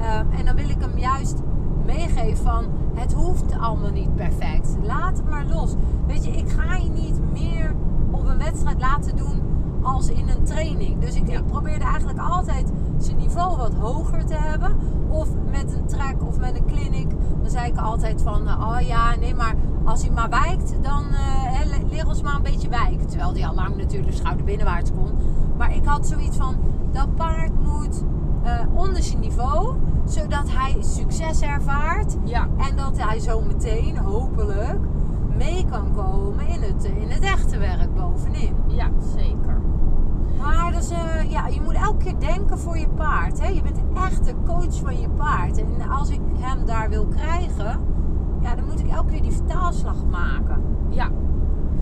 Ehm, 0.00 0.24
en 0.38 0.44
dan 0.44 0.54
wil 0.56 0.68
ik 0.68 0.76
hem 0.80 0.98
juist 0.98 1.38
meegeven 1.86 2.44
van 2.44 2.64
het 2.94 3.12
hoeft 3.12 3.58
allemaal 3.60 3.90
niet 3.90 4.14
perfect. 4.14 4.76
Laat 4.82 5.16
het 5.16 5.30
maar 5.30 5.44
los. 5.46 5.74
Weet 6.06 6.24
je, 6.24 6.30
ik 6.30 6.48
ga 6.50 6.74
je 6.76 6.88
niet 6.90 7.20
meer 7.32 7.74
op 8.10 8.26
een 8.26 8.38
wedstrijd 8.38 8.80
laten 8.80 9.16
doen 9.16 9.40
als 9.82 10.08
in 10.10 10.28
een 10.28 10.44
training. 10.44 11.00
Dus 11.00 11.14
ik, 11.14 11.28
Ja. 11.30 11.38
ik 11.38 11.46
probeerde 11.46 11.84
eigenlijk 11.84 12.18
altijd 12.18 12.72
zijn 12.98 13.16
niveau 13.16 13.56
wat 13.56 13.74
hoger 13.74 14.24
te 14.26 14.34
hebben. 14.34 14.76
Of 15.08 15.28
met 15.50 15.72
een 15.74 15.86
track 15.86 16.26
of 16.26 16.38
met 16.38 16.54
een 16.56 16.64
clinic. 16.66 17.10
Dan 17.40 17.50
zei 17.50 17.66
ik 17.70 17.78
altijd 17.78 18.22
van, 18.22 18.48
eh, 18.48 18.66
oh 18.70 18.80
ja, 18.80 19.14
nee, 19.16 19.34
maar 19.34 19.54
als 19.84 20.02
hij 20.02 20.10
maar 20.10 20.28
wijkt, 20.30 20.74
dan 20.82 21.02
le- 21.64 21.88
leer 21.90 22.06
ons 22.06 22.22
maar 22.22 22.34
een 22.34 22.42
beetje 22.42 22.68
wijken. 22.68 23.06
Terwijl 23.06 23.32
hij 23.32 23.46
al 23.46 23.54
lang 23.54 23.76
natuurlijk 23.76 24.14
schouder 24.16 24.44
binnenwaarts 24.44 24.90
kon. 24.92 25.10
Maar 25.56 25.74
ik 25.74 25.84
had 25.84 26.06
zoiets 26.06 26.36
van, 26.36 26.54
dat 26.92 27.14
paard 27.14 27.52
moet 27.64 28.02
eh, 28.42 28.52
onder 28.74 29.02
zijn 29.02 29.20
niveau. 29.20 29.74
Zodat 30.10 30.50
hij 30.50 30.76
succes 30.82 31.40
ervaart. 31.40 32.16
Ja. 32.24 32.48
En 32.56 32.76
dat 32.76 32.98
hij 32.98 33.18
zo 33.18 33.40
meteen, 33.40 33.96
hopelijk, 33.96 34.78
mee 35.36 35.64
kan 35.70 35.92
komen 35.94 36.46
in 36.46 36.62
het, 36.62 36.84
in 36.84 37.10
het 37.10 37.22
echte 37.22 37.58
werk 37.58 37.94
bovenin. 37.94 38.54
Ja, 38.66 38.90
zeker. 39.16 39.60
Maar 40.38 40.74
is, 40.78 40.90
eh, 40.90 41.30
ja, 41.30 41.46
je 41.46 41.60
moet 41.60 41.74
elke 41.74 42.04
keer 42.04 42.18
denken 42.18 42.58
voor 42.58 42.78
je 42.78 42.88
paard. 42.88 43.40
Hè? 43.40 43.48
Je 43.48 43.62
bent 43.62 43.80
echt 43.94 44.24
de 44.24 44.34
coach 44.46 44.80
van 44.80 45.00
je 45.00 45.08
paard. 45.08 45.58
En 45.58 45.88
als 45.90 46.10
ik 46.10 46.20
hem 46.38 46.66
daar 46.66 46.88
wil 46.88 47.06
krijgen, 47.06 47.80
ja, 48.40 48.54
dan 48.54 48.64
moet 48.64 48.80
ik 48.80 48.88
elke 48.88 49.10
keer 49.10 49.22
die 49.22 49.32
vertaalslag 49.32 50.04
maken. 50.10 50.62
Ja. 50.88 51.08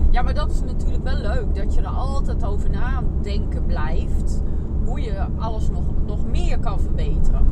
Ja, 0.09 0.21
maar 0.21 0.33
dat 0.33 0.51
is 0.51 0.61
natuurlijk 0.61 1.03
wel 1.03 1.17
leuk. 1.17 1.55
Dat 1.55 1.73
je 1.73 1.81
er 1.81 1.87
altijd 1.87 2.45
over 2.45 2.69
nadenken 2.69 3.65
blijft. 3.65 4.43
Hoe 4.85 5.01
je 5.01 5.25
alles 5.37 5.69
nog, 5.69 5.83
nog 6.05 6.25
meer 6.25 6.59
kan 6.59 6.79
verbeteren. 6.79 7.45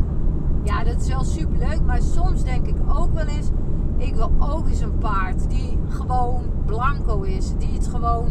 Ja, 0.68 0.84
dat 0.84 1.02
is 1.02 1.08
wel 1.08 1.24
super 1.24 1.58
leuk. 1.58 1.82
Maar 1.86 2.02
soms 2.02 2.44
denk 2.44 2.68
ik 2.68 2.76
ook 2.96 3.14
wel 3.14 3.26
eens, 3.26 3.48
ik 3.98 4.16
wil 4.16 4.32
ook 4.40 4.68
eens 4.68 4.82
een 4.82 4.98
paard 4.98 5.50
die 5.50 5.78
gewoon 5.90 6.42
blanco 6.66 7.22
is. 7.22 7.54
Die 7.58 7.74
het 7.74 7.88
gewoon 7.88 8.30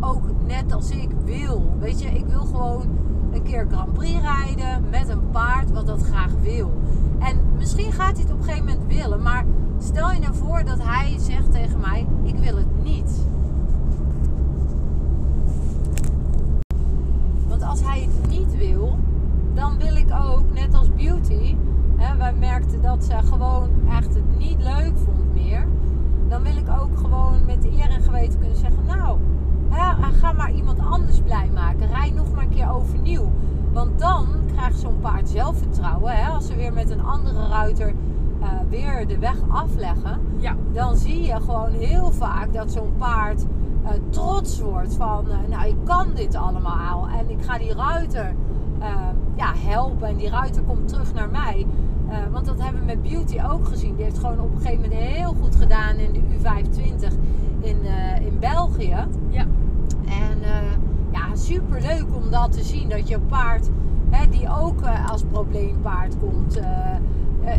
ook 0.00 0.22
net 0.46 0.72
als 0.72 0.90
ik 0.90 1.08
wil. 1.24 1.76
Weet 1.78 2.02
je, 2.02 2.08
ik 2.08 2.26
wil 2.26 2.44
gewoon 2.44 2.86
een 3.32 3.42
keer 3.42 3.66
Grand 3.70 3.92
Prix 3.92 4.20
rijden 4.20 4.84
met 4.90 5.08
een 5.08 5.30
paard 5.30 5.72
wat 5.72 5.86
dat 5.86 6.02
graag 6.02 6.32
wil. 6.42 6.72
En 7.18 7.36
misschien 7.56 7.92
gaat 7.92 8.12
hij 8.12 8.22
het 8.22 8.32
op 8.32 8.38
een 8.38 8.44
gegeven 8.44 8.66
moment 8.66 8.86
willen. 8.86 9.22
Maar 9.22 9.44
stel 9.78 10.12
je 10.12 10.20
nou 10.20 10.34
voor 10.34 10.64
dat 10.64 10.78
hij 10.82 11.16
zegt 11.18 11.50
tegen 11.50 11.80
mij, 11.80 12.06
ik 12.22 12.38
wil 12.38 12.56
het 12.56 12.84
niet. 12.84 13.26
Want 17.48 17.62
als 17.62 17.82
hij 17.82 18.00
het 18.00 18.30
niet 18.30 18.56
wil, 18.56 18.98
dan 19.54 19.78
wil 19.78 19.96
ik 19.96 20.08
ook, 20.24 20.52
net 20.52 20.74
als 20.74 20.94
Beauty, 20.94 21.56
hè, 21.96 22.16
wij 22.16 22.34
merkten 22.34 22.82
dat 22.82 23.04
ze 23.04 23.16
gewoon 23.24 23.70
echt 23.90 24.14
het 24.14 24.38
niet 24.38 24.62
leuk 24.62 24.92
vond 25.04 25.34
meer. 25.34 25.66
Dan 26.28 26.42
wil 26.42 26.56
ik 26.56 26.68
ook 26.80 26.98
gewoon 26.98 27.44
met 27.46 27.64
eer 27.64 27.90
en 27.90 28.02
geweten 28.02 28.38
kunnen 28.38 28.56
zeggen: 28.56 28.84
Nou, 28.86 29.18
ga 30.26 30.32
maar 30.32 30.52
iemand 30.52 30.78
anders 30.78 31.20
blij 31.20 31.50
maken. 31.54 31.86
Rij 31.86 32.10
nog 32.10 32.32
maar 32.34 32.42
een 32.42 32.48
keer 32.48 32.70
overnieuw. 32.70 33.32
Want 33.72 33.98
dan 33.98 34.26
krijgt 34.52 34.78
zo'n 34.78 35.00
paard 35.00 35.28
zelfvertrouwen. 35.28 36.16
Hè? 36.16 36.28
Als 36.28 36.46
ze 36.46 36.56
weer 36.56 36.72
met 36.72 36.90
een 36.90 37.04
andere 37.04 37.48
ruiter 37.48 37.94
eh, 38.40 38.48
weer 38.68 39.06
de 39.06 39.18
weg 39.18 39.36
afleggen, 39.48 40.20
ja. 40.36 40.56
dan 40.72 40.96
zie 40.96 41.22
je 41.22 41.40
gewoon 41.40 41.70
heel 41.70 42.10
vaak 42.10 42.52
dat 42.52 42.72
zo'n 42.72 42.92
paard 42.98 43.46
eh, 43.84 43.90
trots 44.10 44.60
wordt 44.60 44.94
van, 44.94 45.30
eh, 45.30 45.36
nou 45.48 45.68
ik 45.68 45.76
kan 45.84 46.06
dit 46.14 46.34
allemaal 46.34 47.08
en 47.08 47.30
ik 47.30 47.42
ga 47.42 47.58
die 47.58 47.74
ruiter 47.74 48.34
ja, 49.36 49.52
helpen 49.56 50.08
en 50.08 50.16
die 50.16 50.28
ruiter 50.28 50.62
komt 50.62 50.88
terug 50.88 51.14
naar 51.14 51.30
mij. 51.30 51.66
Eh, 52.08 52.16
want 52.32 52.46
dat 52.46 52.62
hebben 52.62 52.80
we 52.80 52.86
met 52.86 53.02
Beauty 53.02 53.40
ook 53.50 53.68
gezien. 53.68 53.94
Die 53.94 54.04
heeft 54.04 54.18
gewoon 54.18 54.40
op 54.40 54.54
een 54.54 54.60
gegeven 54.60 54.82
moment 54.82 55.00
heel 55.00 55.34
goed 55.42 55.56
gedaan 55.56 55.96
in 55.96 56.12
de 56.12 56.20
U25 56.20 57.14
in, 57.60 57.78
eh, 57.84 58.26
in 58.26 58.38
België. 58.40 58.96
ja, 59.28 59.46
En 60.04 60.42
eh, 60.42 60.72
ja, 61.10 61.34
super 61.34 61.80
leuk 61.80 62.06
om 62.14 62.30
dat 62.30 62.52
te 62.52 62.62
zien. 62.62 62.88
Dat 62.88 63.08
je 63.08 63.18
paard, 63.18 63.70
hè, 64.10 64.28
die 64.28 64.48
ook 64.60 64.80
als 65.10 65.22
probleempaard 65.30 66.18
komt. 66.18 66.60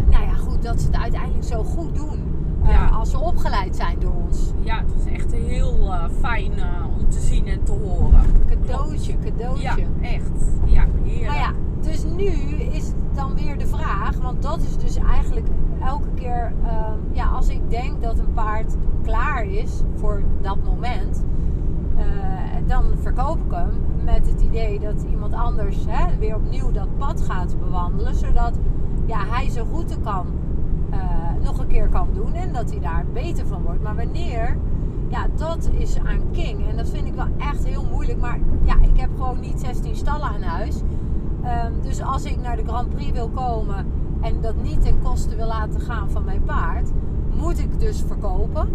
nou 0.09 0.25
ja, 0.25 0.33
goed, 0.33 0.63
dat 0.63 0.81
ze 0.81 0.87
het 0.87 0.97
uiteindelijk 0.97 1.43
zo 1.43 1.63
goed 1.63 1.95
doen. 1.95 2.35
Ja. 2.63 2.87
Als 2.87 3.09
ze 3.09 3.19
opgeleid 3.19 3.75
zijn 3.75 3.99
door 3.99 4.13
ons. 4.27 4.51
ja, 4.63 4.77
het 4.77 4.93
was 4.95 5.13
echt 5.13 5.31
heel 5.31 5.89
fijn 6.19 6.51
om 6.99 7.09
te 7.09 7.19
zien 7.19 7.47
en 7.47 7.63
te 7.63 7.71
horen. 7.71 8.21
Cadeautje, 8.47 9.15
cadeautje. 9.19 9.61
Ja, 9.61 9.75
echt. 10.01 10.31
Ja, 10.65 10.85
heerlijk. 11.03 11.27
Maar 11.27 11.37
ja, 11.37 11.51
dus 11.81 12.03
nu 12.15 12.25
is 12.71 12.91
dan 13.13 13.35
weer 13.35 13.57
de 13.57 13.67
vraag, 13.67 14.17
want 14.17 14.41
dat 14.41 14.61
is 14.61 14.77
dus 14.77 14.95
eigenlijk 14.95 15.47
elke 15.81 16.09
keer, 16.15 16.53
ehm, 16.63 16.97
ja, 17.11 17.25
als 17.25 17.49
ik 17.49 17.69
denk 17.69 18.01
dat 18.01 18.19
een 18.19 18.33
paard 18.33 18.75
klaar 19.03 19.45
is 19.45 19.81
voor 19.95 20.21
dat 20.41 20.57
moment, 20.63 21.23
eh, 21.95 22.05
dan 22.67 22.83
verkoop 23.01 23.37
ik 23.37 23.51
hem 23.51 23.69
met 24.03 24.27
het 24.29 24.41
idee 24.41 24.79
dat 24.79 25.05
iemand 25.09 25.33
anders 25.33 25.77
hè, 25.87 26.17
weer 26.17 26.35
opnieuw 26.35 26.71
dat 26.71 26.97
pad 26.97 27.21
gaat 27.21 27.59
bewandelen, 27.59 28.15
zodat 28.15 28.59
ja, 29.05 29.25
hij 29.25 29.49
zijn 29.49 29.65
route 29.65 29.99
kan, 29.99 30.25
eh, 30.89 30.99
nog 31.43 31.59
een 31.59 31.67
keer 31.67 31.87
kan 31.87 32.07
doen 32.13 32.33
en 32.33 32.53
dat 32.53 32.69
hij 32.69 32.79
daar 32.79 33.05
beter 33.13 33.47
van 33.47 33.61
wordt. 33.61 33.83
Maar 33.83 33.95
wanneer, 33.95 34.57
ja, 35.07 35.27
dat 35.35 35.69
is 35.77 35.97
aan 35.97 36.31
King 36.31 36.67
en 36.69 36.77
dat 36.77 36.89
vind 36.89 37.07
ik 37.07 37.13
wel 37.13 37.27
echt 37.37 37.65
heel 37.65 37.85
moeilijk. 37.91 38.19
Maar 38.19 38.39
ja, 38.63 38.75
ik 38.81 38.99
heb 38.99 39.09
gewoon 39.17 39.39
niet 39.39 39.59
16 39.59 39.95
stallen 39.95 40.27
aan 40.27 40.41
huis. 40.41 40.81
Ehm, 41.47 41.71
dus 41.81 42.01
als 42.01 42.25
ik 42.25 42.41
naar 42.41 42.55
de 42.55 42.63
Grand 42.65 42.89
Prix 42.89 43.11
wil 43.11 43.29
komen 43.29 43.85
en 44.21 44.41
dat 44.41 44.55
niet 44.61 44.81
ten 44.81 45.01
koste 45.03 45.35
wil 45.35 45.47
laten 45.47 45.81
gaan 45.81 46.09
van 46.11 46.23
mijn 46.23 46.43
paard, 46.43 46.91
moet 47.39 47.59
ik 47.59 47.79
dus 47.79 48.03
verkopen. 48.07 48.69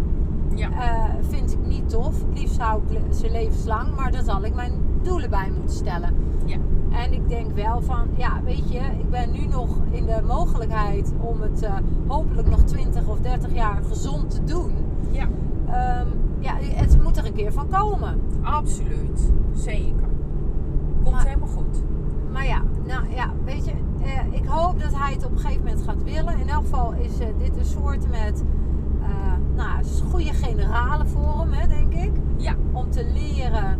Ja, 0.55 0.69
Eh, 0.71 1.13
vind 1.29 1.51
ik 1.51 1.65
niet 1.67 1.89
tof. 1.89 2.19
Het 2.29 2.39
liefst 2.39 2.61
hou 2.61 2.81
ik 2.89 3.13
ze 3.13 3.31
levenslang, 3.31 3.95
maar 3.95 4.11
daar 4.11 4.23
zal 4.23 4.43
ik 4.43 4.55
mijn 4.55 4.71
doelen 5.01 5.29
bij 5.29 5.51
moeten 5.57 5.75
stellen. 5.75 6.13
ja, 6.45 6.57
En 6.91 7.13
ik 7.13 7.29
denk 7.29 7.51
wel 7.51 7.81
van, 7.81 8.07
ja, 8.17 8.41
weet 8.43 8.71
je, 8.71 8.79
ik 8.79 9.09
ben 9.09 9.31
nu 9.31 9.45
nog 9.47 9.77
in 9.91 10.05
de 10.05 10.21
mogelijkheid 10.27 11.13
om 11.19 11.41
het 11.41 11.61
eh, 11.61 11.73
hopelijk 12.07 12.49
nog 12.49 12.63
20 12.63 13.07
of 13.07 13.19
30 13.19 13.53
jaar 13.53 13.83
gezond 13.87 14.29
te 14.29 14.43
doen. 14.43 14.71
ja, 15.11 15.27
Ehm, 15.67 16.07
ja, 16.39 16.53
het 16.59 17.03
moet 17.03 17.17
er 17.17 17.25
een 17.25 17.33
keer 17.33 17.53
van 17.53 17.67
komen. 17.69 18.19
absoluut. 18.41 19.31
Zeker. 19.53 20.07
Komt 21.03 21.15
Maar- 21.15 21.25
helemaal 21.27 21.47
goed. 21.49 21.83
Maar 22.33 22.45
ja, 22.45 22.61
nou 22.85 23.09
ja, 23.15 23.31
weet 23.45 23.65
je, 23.65 23.71
eh, 24.03 24.39
ik 24.39 24.45
hoop 24.45 24.79
dat 24.81 24.95
hij 24.95 25.13
het 25.13 25.25
op 25.25 25.31
een 25.31 25.39
gegeven 25.39 25.63
moment 25.63 25.83
gaat 25.83 26.03
willen. 26.03 26.39
In 26.39 26.49
elk 26.49 26.63
geval 26.63 26.93
is 26.93 27.19
eh, 27.19 27.27
dit 27.37 27.57
een 27.57 27.65
soort 27.65 28.09
met, 28.09 28.43
eh, 29.01 29.33
nou, 29.55 29.83
goede 30.09 30.33
generale 30.33 31.05
voor 31.05 31.39
hem, 31.39 31.51
hè, 31.51 31.67
denk 31.67 31.93
ik. 31.93 32.11
Ja, 32.37 32.55
Om 32.71 32.91
te 32.91 33.05
leren 33.13 33.79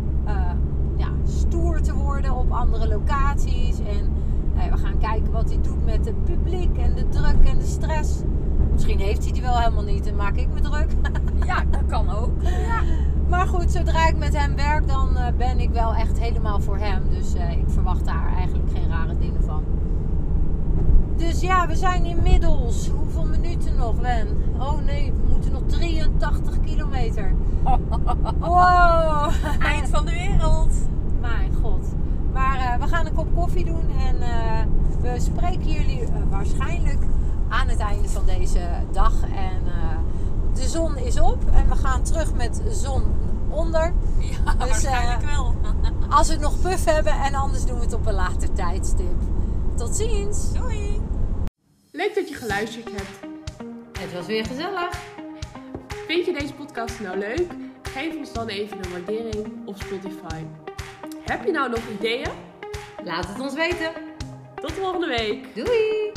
ja, 0.96 1.08
stoer 1.24 1.80
te 1.80 1.94
worden 1.94 2.36
op 2.36 2.50
andere 2.50 2.88
locaties. 2.88 3.78
En 3.78 4.12
eh, 4.56 4.72
we 4.72 4.78
gaan 4.78 4.98
kijken 4.98 5.32
wat 5.32 5.48
hij 5.48 5.60
doet 5.62 5.84
met 5.84 6.06
het 6.06 6.24
publiek 6.24 6.76
en 6.78 6.94
de 6.94 7.08
druk 7.08 7.44
en 7.44 7.58
de 7.58 7.64
stress. 7.64 8.22
Misschien 8.72 8.98
heeft 8.98 9.24
hij 9.24 9.32
die 9.32 9.42
wel 9.42 9.58
helemaal 9.58 9.82
niet 9.82 10.06
en 10.06 10.16
maak 10.16 10.36
ik 10.36 10.48
me 10.54 10.60
druk. 10.60 10.90
ja, 11.46 11.64
dat 11.70 11.86
kan 11.86 12.10
ook. 12.10 12.30
Ja, 12.42 12.82
Maar 13.28 13.46
goed, 13.46 13.72
zodra 13.72 14.08
ik 14.08 14.16
met 14.16 14.36
hem 14.36 14.56
werk, 14.56 14.88
dan 14.88 15.16
eh, 15.16 15.26
ben 15.36 15.60
ik 15.60 15.70
wel 15.70 15.94
echt 15.94 16.18
helemaal 16.18 16.60
voor 16.60 16.78
hem. 16.78 17.02
Dus 17.10 17.34
eh, 17.34 17.50
ik 17.50 17.64
verwacht 17.66 18.04
daar 18.04 18.32
eigenlijk 18.36 18.70
geen 18.74 18.88
rare 18.88 19.18
dingen 19.18 19.42
van. 19.42 19.64
Dus 21.16 21.40
ja, 21.40 21.66
we 21.66 21.76
zijn 21.76 22.04
inmiddels. 22.04 22.88
Hoeveel 22.88 23.24
minuten 23.24 23.76
nog, 23.76 23.94
Wen? 24.00 24.28
Oh 24.58 24.84
nee, 24.84 25.12
we 25.12 25.32
moeten 25.32 25.52
nog 25.52 25.62
83 25.66 26.60
kilometer. 26.60 27.34
Wow! 28.38 29.32
eind 29.60 29.88
van 29.88 30.04
de 30.04 30.10
wereld. 30.10 30.74
Mijn 31.20 31.54
god. 31.62 31.86
Maar 32.32 32.58
eh, 32.58 32.80
we 32.80 32.88
gaan 32.88 33.06
een 33.06 33.14
kop 33.14 33.34
koffie 33.34 33.64
doen 33.64 33.90
en 34.08 34.16
we 35.00 35.20
spreken 35.20 35.70
jullie 35.70 36.04
waarschijnlijk 36.30 37.02
aan 37.48 37.68
het 37.68 37.78
einde 37.78 38.08
van 38.08 38.26
deze 38.26 38.60
dag. 38.92 39.12
En 39.22 39.63
de 40.54 40.68
zon 40.68 40.96
is 40.96 41.20
op 41.20 41.38
en 41.52 41.68
we 41.68 41.76
gaan 41.76 42.02
terug 42.02 42.34
met 42.34 42.62
zon 42.70 43.02
onder. 43.50 43.92
Ja, 44.18 44.52
Dus, 44.52 44.68
waarschijnlijk 44.68 45.22
eh, 45.22 45.34
wel. 45.34 45.54
Als 46.16 46.26
we 46.26 46.32
het 46.32 46.42
nog 46.42 46.60
puff 46.60 46.84
hebben 46.84 47.12
en 47.12 47.34
anders 47.34 47.64
doen 47.64 47.78
we 47.78 47.84
het 47.84 47.92
op 47.94 48.06
een 48.06 48.14
later 48.14 48.52
tijdstip. 48.52 49.14
Tot 49.76 49.96
ziens! 49.96 50.52
Doei. 50.52 51.00
Leuk 51.90 52.14
dat 52.14 52.28
je 52.28 52.34
geluisterd 52.34 52.84
hebt. 52.84 53.32
Het 53.98 54.12
was 54.12 54.26
weer 54.26 54.44
gezellig. 54.44 54.98
Vind 56.06 56.26
je 56.26 56.32
deze 56.32 56.54
podcast 56.54 57.00
nou 57.00 57.18
leuk? 57.18 57.46
Geef 57.82 58.16
ons 58.16 58.32
dan 58.32 58.48
even 58.48 58.76
een 58.84 58.90
waardering 58.90 59.66
op 59.66 59.76
Spotify. 59.76 60.44
Heb 61.24 61.44
je 61.44 61.52
nou 61.52 61.70
nog 61.70 61.80
ideeën? 61.98 62.30
Laat 63.04 63.26
het 63.28 63.40
ons 63.40 63.54
weten. 63.54 63.90
Tot 64.54 64.72
volgende 64.72 65.06
week! 65.06 65.54
Doei! 65.54 66.13